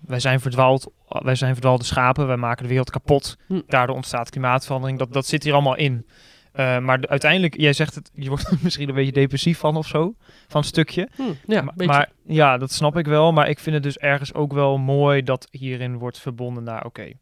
Wij 0.00 0.20
zijn 0.20 0.40
verdwaald, 0.40 0.86
wij 1.08 1.34
zijn 1.34 1.52
verdwaalde 1.52 1.84
schapen, 1.84 2.26
wij 2.26 2.36
maken 2.36 2.62
de 2.62 2.68
wereld 2.68 2.90
kapot. 2.90 3.36
Hm. 3.46 3.60
Daardoor 3.66 3.96
ontstaat 3.96 4.30
klimaatverandering. 4.30 4.98
Dat, 4.98 5.12
dat 5.12 5.26
zit 5.26 5.42
hier 5.42 5.52
allemaal 5.52 5.76
in. 5.76 6.06
Eh, 6.54 6.78
maar 6.78 7.00
de- 7.00 7.08
uiteindelijk, 7.08 7.60
jij 7.60 7.72
zegt 7.72 7.94
het, 7.94 8.10
je 8.14 8.28
wordt 8.28 8.46
er 8.50 8.58
misschien 8.62 8.88
een 8.88 8.94
beetje 8.94 9.12
depressief 9.12 9.58
van 9.58 9.76
of 9.76 9.86
zo, 9.86 10.14
van 10.48 10.60
een 10.60 10.66
stukje. 10.66 11.08
Hm, 11.16 11.22
ja, 11.46 11.72
maar, 11.76 12.10
ja, 12.26 12.58
dat 12.58 12.72
snap 12.72 12.96
ik 12.96 13.06
wel. 13.06 13.32
Maar 13.32 13.48
ik 13.48 13.58
vind 13.58 13.74
het 13.74 13.84
dus 13.84 13.98
ergens 13.98 14.34
ook 14.34 14.52
wel 14.52 14.78
mooi 14.78 15.22
dat 15.22 15.48
hierin 15.50 15.98
wordt 15.98 16.18
verbonden 16.18 16.64
naar, 16.64 16.84
oké, 16.84 17.12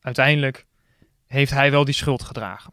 uiteindelijk 0.00 0.66
heeft 1.26 1.50
hij 1.52 1.70
wel 1.70 1.84
die 1.84 1.94
schuld 1.94 2.22
gedragen. 2.22 2.72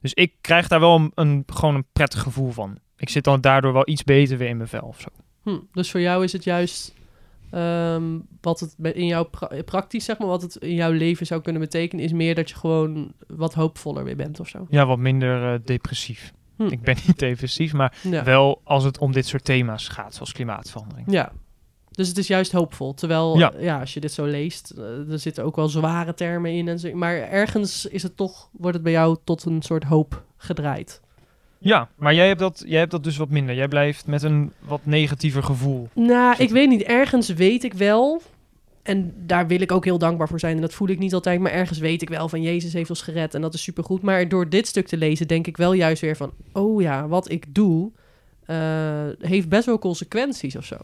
Dus 0.00 0.14
ik 0.14 0.32
krijg 0.40 0.68
daar 0.68 0.80
wel 0.80 0.94
een, 0.96 1.12
een, 1.14 1.42
gewoon 1.46 1.74
een 1.74 1.86
prettig 1.92 2.20
gevoel 2.22 2.50
van. 2.50 2.78
Ik 2.96 3.08
zit 3.08 3.24
dan 3.24 3.40
daardoor 3.40 3.72
wel 3.72 3.88
iets 3.88 4.04
beter 4.04 4.38
weer 4.38 4.48
in 4.48 4.56
mijn 4.56 4.68
vel 4.68 4.86
of 4.86 5.00
zo. 5.00 5.08
Hm, 5.42 5.58
dus 5.72 5.90
voor 5.90 6.00
jou 6.00 6.24
is 6.24 6.32
het 6.32 6.44
juist 6.44 6.94
ehm, 7.50 8.18
wat 8.40 8.60
het 8.60 8.74
in 8.94 9.06
jouw 9.06 9.24
pra- 9.24 9.50
praktisch, 9.64 10.04
zeg 10.04 10.18
maar, 10.18 10.28
wat 10.28 10.42
het 10.42 10.56
in 10.56 10.74
jouw 10.74 10.90
leven 10.92 11.26
zou 11.26 11.40
kunnen 11.40 11.62
betekenen, 11.62 12.04
is 12.04 12.12
meer 12.12 12.34
dat 12.34 12.48
je 12.48 12.54
gewoon 12.56 13.12
wat 13.26 13.54
hoopvoller 13.54 14.04
weer 14.04 14.16
bent 14.16 14.40
of 14.40 14.48
zo. 14.48 14.66
Ja, 14.70 14.86
wat 14.86 14.98
minder 14.98 15.52
eh, 15.54 15.60
depressief. 15.64 16.32
Hm. 16.56 16.62
Ik 16.66 16.80
ben 16.82 16.96
niet 17.06 17.18
depressief, 17.28 17.72
maar 17.72 17.96
Ja. 18.02 18.24
wel 18.24 18.60
als 18.64 18.84
het 18.84 18.98
om 18.98 19.12
dit 19.12 19.26
soort 19.26 19.44
thema's 19.44 19.88
gaat, 19.88 20.14
zoals 20.14 20.32
klimaatverandering. 20.32 21.12
ja. 21.12 21.32
Dus 21.90 22.08
het 22.08 22.18
is 22.18 22.26
juist 22.26 22.52
hoopvol. 22.52 22.94
Terwijl, 22.94 23.38
Ja. 23.38 23.52
ja, 23.58 23.80
als 23.80 23.94
je 23.94 24.00
dit 24.00 24.12
zo 24.12 24.24
leest, 24.24 24.70
eh, 24.70 25.10
er 25.12 25.18
zitten 25.18 25.44
ook 25.44 25.56
wel 25.56 25.68
zware 25.68 26.14
termen 26.14 26.50
in. 26.52 26.68
En 26.68 26.78
zo, 26.78 26.94
maar 26.94 27.14
ergens 27.16 27.86
is 27.86 28.02
het 28.02 28.16
toch, 28.16 28.48
wordt 28.52 28.74
het 28.74 28.82
bij 28.82 28.92
jou 28.92 29.16
tot 29.24 29.44
een 29.44 29.62
soort 29.62 29.84
hoop 29.84 30.24
gedraaid. 30.36 31.00
Ja, 31.58 31.88
maar 31.96 32.14
jij 32.14 32.26
hebt, 32.26 32.40
dat, 32.40 32.62
jij 32.66 32.78
hebt 32.78 32.90
dat 32.90 33.04
dus 33.04 33.16
wat 33.16 33.28
minder. 33.28 33.54
Jij 33.54 33.68
blijft 33.68 34.06
met 34.06 34.22
een 34.22 34.52
wat 34.58 34.80
negatiever 34.82 35.42
gevoel. 35.42 35.88
Nou, 35.92 36.34
ik 36.38 36.50
weet 36.50 36.68
niet. 36.68 36.82
Ergens 36.82 37.28
weet 37.28 37.64
ik 37.64 37.74
wel. 37.74 38.22
En 38.82 39.14
daar 39.16 39.46
wil 39.46 39.60
ik 39.60 39.72
ook 39.72 39.84
heel 39.84 39.98
dankbaar 39.98 40.28
voor 40.28 40.40
zijn. 40.40 40.54
En 40.54 40.60
dat 40.60 40.74
voel 40.74 40.88
ik 40.88 40.98
niet 40.98 41.14
altijd. 41.14 41.40
Maar 41.40 41.52
ergens 41.52 41.78
weet 41.78 42.02
ik 42.02 42.08
wel 42.08 42.28
van 42.28 42.42
Jezus 42.42 42.72
heeft 42.72 42.90
ons 42.90 43.02
gered. 43.02 43.34
En 43.34 43.40
dat 43.40 43.54
is 43.54 43.62
supergoed. 43.62 44.02
Maar 44.02 44.28
door 44.28 44.48
dit 44.48 44.66
stuk 44.66 44.86
te 44.86 44.96
lezen 44.96 45.28
denk 45.28 45.46
ik 45.46 45.56
wel 45.56 45.72
juist 45.72 46.02
weer 46.02 46.16
van... 46.16 46.32
Oh 46.52 46.82
ja, 46.82 47.08
wat 47.08 47.30
ik 47.30 47.54
doe 47.54 47.90
eh, 48.46 49.06
heeft 49.20 49.48
best 49.48 49.66
wel 49.66 49.78
consequenties 49.78 50.56
of 50.56 50.64
zo. 50.64 50.76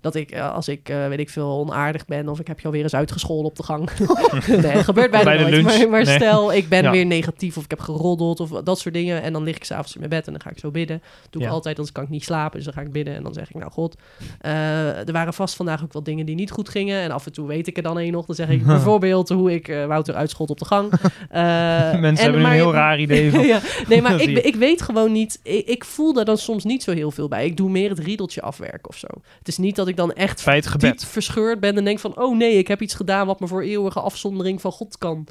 Dat 0.00 0.14
ik, 0.14 0.30
eh, 0.30 0.52
als 0.54 0.68
ik, 0.68 0.88
eh, 0.88 1.08
weet 1.08 1.18
ik 1.18 1.30
veel, 1.30 1.48
onaardig 1.58 2.06
ben... 2.06 2.28
of 2.28 2.40
ik 2.40 2.46
heb 2.46 2.60
je 2.60 2.66
alweer 2.66 2.82
eens 2.82 2.94
uitgescholden 2.94 3.50
op 3.50 3.56
de 3.56 3.62
gang. 3.62 3.88
nee, 4.62 4.72
dat 4.74 4.84
gebeurt 4.84 5.10
bijna 5.10 5.24
Bij 5.24 5.36
de 5.36 5.42
nooit. 5.42 5.54
lunch. 5.54 5.78
Maar, 5.78 5.88
maar 5.88 6.04
Nee. 6.04 6.14
stel, 6.14 6.52
ik 6.52 6.68
ben 6.68 6.82
Ja. 6.82 6.90
weer 6.90 7.06
negatief... 7.06 7.56
of 7.56 7.64
ik 7.64 7.70
heb 7.70 7.80
geroddeld 7.80 8.40
of 8.40 8.50
dat 8.50 8.78
soort 8.78 8.94
dingen... 8.94 9.22
en 9.22 9.32
dan 9.32 9.42
lig 9.42 9.56
ik 9.56 9.64
s'avonds 9.64 9.92
in 9.94 9.98
mijn 9.98 10.10
bed 10.10 10.26
en 10.26 10.32
dan 10.32 10.42
ga 10.42 10.50
ik 10.50 10.58
zo 10.58 10.70
bidden. 10.70 11.02
doe 11.30 11.42
ik 11.42 11.48
Ja. 11.48 11.54
altijd, 11.54 11.76
anders 11.76 11.94
kan 11.94 12.04
ik 12.04 12.10
niet 12.10 12.24
slapen. 12.24 12.56
Dus 12.56 12.64
dan 12.64 12.74
ga 12.74 12.80
ik 12.80 12.92
bidden 12.92 13.14
en 13.14 13.22
dan 13.22 13.32
zeg 13.32 13.48
ik, 13.48 13.54
nou 13.56 13.70
god... 13.72 13.96
eh, 14.40 15.06
er 15.06 15.12
waren 15.12 15.34
vast 15.34 15.54
vandaag 15.56 15.82
ook 15.82 15.92
wel 15.92 16.02
dingen 16.02 16.26
die 16.26 16.34
niet 16.34 16.50
goed 16.50 16.68
gingen. 16.68 17.00
En 17.00 17.10
af 17.10 17.26
en 17.26 17.32
toe 17.32 17.46
weet 17.46 17.66
ik 17.66 17.76
er 17.76 17.82
dan 17.82 17.98
een 17.98 18.12
nog. 18.12 18.26
Dan 18.26 18.34
zeg 18.36 18.48
ik 18.48 18.66
bijvoorbeeld 18.76 19.28
hoe 19.28 19.52
ik 19.54 19.66
Wouter 19.86 20.14
uitschot 20.14 20.50
op 20.50 20.58
de 20.58 20.64
gang. 20.64 20.90
Mensen 20.90 22.00
en 22.02 22.16
hebben 22.16 22.40
maar- 22.40 22.50
een 22.50 22.56
heel 22.56 22.72
raar 22.72 23.00
idee 23.00 23.30
van. 23.30 23.46
ja, 23.46 23.60
nee, 23.88 24.02
maar 24.02 24.10
Dat 24.12 24.20
ik, 24.20 24.38
ik 24.38 24.54
weet 24.54 24.82
gewoon 24.82 25.12
niet. 25.12 25.40
Ik, 25.42 25.66
ik 25.66 25.84
voel 25.84 26.12
daar 26.12 26.24
dan 26.24 26.38
soms 26.38 26.64
niet 26.64 26.82
zo 26.82 26.92
heel 26.92 27.10
veel 27.10 27.28
bij. 27.28 27.44
Ik 27.46 27.56
doe 27.56 27.70
meer 27.70 27.88
het 27.90 27.98
riedeltje 27.98 28.40
afwerken 28.42 28.88
of 28.88 28.96
zo. 28.96 29.06
Het 29.38 29.48
is 29.48 29.58
niet 29.58 29.76
dat 29.76 29.85
ik 29.86 29.96
dan 29.96 30.12
echt 30.12 30.44
Bij 30.44 30.56
het 30.56 30.80
diep 30.80 31.00
verscheurd 31.00 31.60
ben 31.60 31.76
en 31.76 31.84
denk 31.84 31.98
van... 31.98 32.18
oh 32.20 32.36
nee, 32.36 32.58
ik 32.58 32.68
heb 32.68 32.82
iets 32.82 32.94
gedaan 32.94 33.26
wat 33.26 33.40
me 33.40 33.46
voor 33.46 33.62
eeuwige 33.62 34.00
afzondering 34.00 34.60
van 34.60 34.72
God 34.72 34.98
kan. 34.98 35.26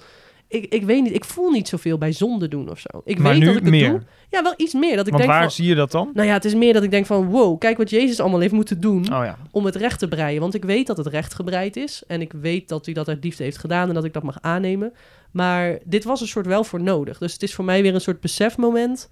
Ik, 0.47 0.65
ik 0.73 0.83
weet 0.83 1.03
niet, 1.03 1.13
ik 1.13 1.25
voel 1.25 1.51
niet 1.51 1.67
zoveel 1.67 1.97
bij 1.97 2.11
zonde 2.11 2.47
doen 2.47 2.69
of 2.69 2.79
zo. 2.79 3.01
Ik 3.05 3.17
maar 3.17 3.31
weet 3.31 3.39
nu 3.39 3.45
dat 3.45 3.55
ik 3.55 3.61
het 3.61 3.69
meer. 3.69 3.89
doe. 3.89 4.01
Ja, 4.29 4.43
wel 4.43 4.53
iets 4.57 4.73
meer. 4.73 4.95
Dat 4.95 5.05
ik 5.07 5.13
Want 5.13 5.17
denk 5.17 5.33
waar 5.33 5.41
van, 5.41 5.51
zie 5.51 5.67
je 5.67 5.75
dat 5.75 5.91
dan? 5.91 6.09
nou 6.13 6.27
ja, 6.27 6.33
het 6.33 6.45
is 6.45 6.55
meer 6.55 6.73
dat 6.73 6.83
ik 6.83 6.91
denk 6.91 7.05
van... 7.05 7.25
wow, 7.25 7.59
kijk 7.59 7.77
wat 7.77 7.89
Jezus 7.89 8.19
allemaal 8.19 8.39
heeft 8.39 8.53
moeten 8.53 8.81
doen 8.81 8.99
Oh 8.99 9.23
ja. 9.23 9.37
om 9.51 9.65
het 9.65 9.75
recht 9.75 9.99
te 9.99 10.07
breien. 10.07 10.41
Want 10.41 10.53
ik 10.53 10.65
weet 10.65 10.87
dat 10.87 10.97
het 10.97 11.07
recht 11.07 11.33
gebreid 11.33 11.75
is. 11.75 12.03
En 12.07 12.21
ik 12.21 12.31
weet 12.31 12.69
dat 12.69 12.85
hij 12.85 12.93
dat 12.93 13.07
uit 13.07 13.23
liefde 13.23 13.43
heeft 13.43 13.57
gedaan 13.57 13.87
en 13.87 13.93
dat 13.93 14.03
ik 14.03 14.13
dat 14.13 14.23
mag 14.23 14.37
aannemen. 14.41 14.93
Maar 15.31 15.77
dit 15.83 16.03
was 16.03 16.21
een 16.21 16.27
soort 16.27 16.45
wel 16.45 16.63
voor 16.63 16.81
nodig. 16.81 17.17
Dus 17.17 17.33
het 17.33 17.43
is 17.43 17.53
voor 17.53 17.65
mij 17.65 17.81
weer 17.81 17.93
een 17.93 18.01
soort 18.01 18.19
besefmoment 18.19 19.09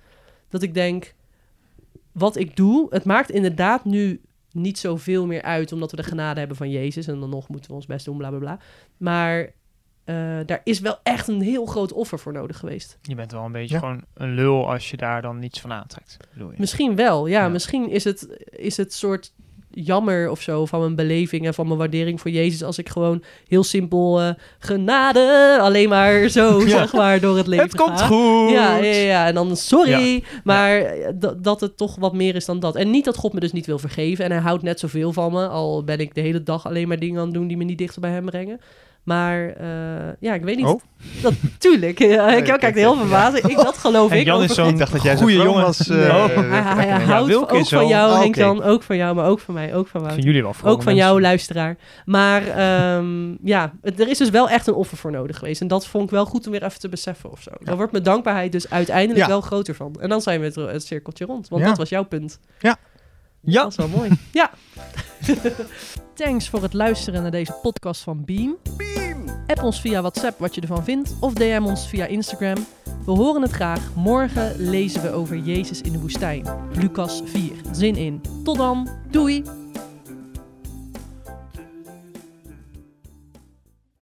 dat 0.49 0.61
ik 0.61 0.73
denk... 0.73 1.13
Wat 2.11 2.35
ik 2.35 2.55
doe, 2.55 2.87
het 2.89 3.05
maakt 3.05 3.31
inderdaad 3.31 3.85
nu 3.85 4.21
niet 4.53 4.79
zoveel 4.79 5.25
meer 5.25 5.41
uit... 5.41 5.71
omdat 5.71 5.91
we 5.91 5.97
de 5.97 6.03
genade 6.03 6.39
hebben 6.39 6.57
van 6.57 6.69
Jezus. 6.69 7.07
En 7.07 7.19
dan 7.19 7.29
nog 7.29 7.47
moeten 7.49 7.69
we 7.69 7.75
ons 7.75 7.85
best 7.85 8.05
doen, 8.05 8.17
bla 8.17 8.29
bla 8.29 8.39
bla. 8.39 8.59
Maar 8.97 9.53
eh, 10.03 10.39
daar 10.45 10.61
is 10.63 10.79
wel 10.79 10.97
echt 11.03 11.27
een 11.27 11.41
heel 11.41 11.65
groot 11.65 11.93
offer 11.93 12.19
voor 12.19 12.33
nodig 12.33 12.57
geweest. 12.57 12.97
Je 13.01 13.15
bent 13.15 13.31
wel 13.31 13.45
een 13.45 13.51
beetje 13.51 13.73
Ja. 13.73 13.79
gewoon 13.79 14.03
een 14.13 14.33
lul 14.33 14.69
als 14.71 14.89
je 14.89 14.97
daar 14.97 15.21
dan 15.21 15.39
niets 15.39 15.59
van 15.61 15.71
aantrekt. 15.71 16.17
Bedoel 16.33 16.51
je? 16.51 16.55
Misschien 16.59 16.95
wel, 16.95 17.27
ja. 17.27 17.41
Ja. 17.41 17.49
Misschien 17.49 17.89
is 17.89 18.03
het, 18.03 18.45
is 18.49 18.77
het 18.77 18.93
soort 18.93 19.33
jammer 19.73 20.29
of 20.29 20.41
zo 20.41 20.65
van 20.65 20.79
mijn 20.79 20.95
beleving 20.95 21.45
en 21.45 21.53
van 21.53 21.67
mijn 21.67 21.79
waardering 21.79 22.21
voor 22.21 22.31
Jezus 22.31 22.63
als 22.63 22.77
ik 22.77 22.89
gewoon 22.89 23.23
heel 23.47 23.63
simpel 23.63 24.21
eh, 24.21 24.29
genade 24.59 25.57
alleen 25.61 25.89
maar 25.89 26.27
zo 26.29 26.59
Ja. 26.63 26.67
zeg 26.69 26.93
maar 26.93 27.19
door 27.19 27.37
het 27.37 27.47
leven 27.47 27.65
Het 27.65 27.75
komt 27.75 28.01
goed. 28.01 28.49
Ja, 28.51 28.75
ja, 28.75 28.83
ja, 28.93 29.27
en 29.27 29.33
dan 29.33 29.55
sorry, 29.57 30.23
maar 30.43 30.77
eh, 30.77 31.09
dat- 31.15 31.43
dat 31.43 31.61
het 31.61 31.77
toch 31.77 31.95
wat 31.95 32.13
meer 32.13 32.35
is 32.35 32.45
dan 32.45 32.59
dat. 32.59 32.75
En 32.75 32.89
niet 32.91 33.05
dat 33.05 33.17
God 33.17 33.33
me 33.33 33.39
dus 33.39 33.51
niet 33.51 33.65
wil 33.65 33.79
vergeven 33.79 34.25
en 34.25 34.31
hij 34.31 34.39
houdt 34.41 34.63
net 34.63 34.79
zoveel 34.79 35.13
van 35.13 35.31
me, 35.31 35.47
al 35.47 35.83
ben 35.83 35.99
ik 35.99 36.15
de 36.15 36.21
hele 36.21 36.43
dag 36.43 36.65
alleen 36.65 36.87
maar 36.87 36.99
dingen 36.99 37.19
aan 37.19 37.25
het 37.25 37.33
doen 37.33 37.47
die 37.47 37.57
me 37.57 37.63
niet 37.63 37.77
dichter 37.77 38.01
bij 38.01 38.11
hem 38.11 38.25
brengen. 38.25 38.59
Maar 39.03 39.49
eh, 39.49 39.67
ja, 40.19 40.33
ik 40.33 40.43
weet 40.43 40.55
niet. 40.55 40.65
Oh. 40.65 40.81
Dat, 41.21 41.33
tuurlijk, 41.57 41.99
ja, 42.17 42.35
ik 42.35 42.43
kijk, 42.43 42.75
heel 42.75 42.95
verbaasd. 42.95 43.37
Ik, 43.37 43.55
dat 43.55 43.77
geloof 43.77 44.11
En 44.11 44.17
ik. 44.19 44.25
Jan 44.25 44.43
is 44.43 44.53
zo'n 44.53 44.67
Ik 44.67 44.77
dacht 44.77 44.91
dat 44.91 45.01
jij 45.01 45.17
zo'n 45.17 45.27
goede 45.27 45.43
jongen. 45.43 45.61
was. 45.63 45.89
eh, 45.89 45.97
Oh. 45.97 46.35
hij, 46.35 46.85
hij, 46.87 47.03
houdt 47.03 47.35
ook 47.35 47.51
is 47.51 47.69
van 47.69 47.87
jou, 47.87 48.11
Oh, 48.11 48.19
Henk. 48.19 48.35
Jan. 48.35 48.63
Ook 48.63 48.83
van 48.83 48.97
jou, 48.97 49.15
maar 49.15 49.25
ook 49.25 49.39
van 49.39 49.53
mij. 49.53 49.75
Ook 49.75 49.87
van 49.87 50.11
vind 50.11 50.23
jullie 50.23 50.41
wel 50.41 50.49
Ook 50.51 50.57
van 50.57 50.73
mensen. 50.75 50.95
jou, 50.95 51.21
luisteraar. 51.21 51.77
Maar 52.05 52.47
ehm, 52.47 53.31
ja, 53.43 53.71
het- 53.81 53.99
er 53.99 54.07
is 54.09 54.17
dus 54.17 54.29
wel 54.29 54.49
echt 54.49 54.67
een 54.67 54.73
offer 54.73 54.97
voor 54.97 55.11
nodig 55.11 55.37
geweest. 55.37 55.61
En 55.61 55.67
dat 55.67 55.87
vond 55.87 56.03
ik 56.03 56.09
wel 56.09 56.25
goed 56.25 56.45
om 56.45 56.51
weer 56.51 56.63
even 56.63 56.79
te 56.79 56.89
beseffen 56.89 57.31
of 57.31 57.41
zo. 57.41 57.51
Daar 57.59 57.75
wordt 57.75 57.91
mijn 57.91 58.03
dankbaarheid 58.03 58.51
dus 58.51 58.69
uiteindelijk 58.69 59.19
Ja. 59.19 59.27
wel 59.27 59.41
groter 59.41 59.75
van. 59.75 59.95
En 59.99 60.09
dan 60.09 60.21
zijn 60.21 60.39
we 60.39 60.45
het, 60.45 60.55
het 60.55 60.85
cirkeltje 60.85 61.25
rond. 61.25 61.47
Want 61.47 61.61
Ja. 61.61 61.67
dat 61.67 61.77
was 61.77 61.89
jouw 61.89 62.03
punt. 62.03 62.39
Ja. 62.59 62.77
Dat 63.43 63.67
is 63.67 63.75
wel 63.75 63.87
mooi. 63.87 64.09
ja. 64.31 64.51
Thanks 66.13 66.49
voor 66.49 66.61
het 66.61 66.73
luisteren 66.73 67.21
naar 67.21 67.31
deze 67.31 67.53
podcast 67.61 68.01
van 68.01 68.25
Beam. 68.25 68.57
App 69.47 69.63
ons 69.63 69.81
via 69.81 70.01
WhatsApp 70.01 70.39
wat 70.39 70.55
je 70.55 70.61
ervan 70.61 70.83
vindt. 70.83 71.15
Of 71.19 71.33
DM 71.33 71.63
ons 71.65 71.87
via 71.87 72.05
Instagram. 72.05 72.65
We 73.05 73.11
horen 73.11 73.41
het 73.41 73.51
graag. 73.51 73.95
Morgen 73.95 74.55
lezen 74.57 75.01
we 75.01 75.11
over 75.11 75.37
Jezus 75.37 75.81
in 75.81 75.91
de 75.91 75.99
woestijn. 75.99 76.45
Lucas 76.73 77.21
4. 77.25 77.51
Zin 77.71 77.95
in. 77.95 78.21
Tot 78.43 78.57
dan. 78.57 78.89
Doei. 79.11 79.62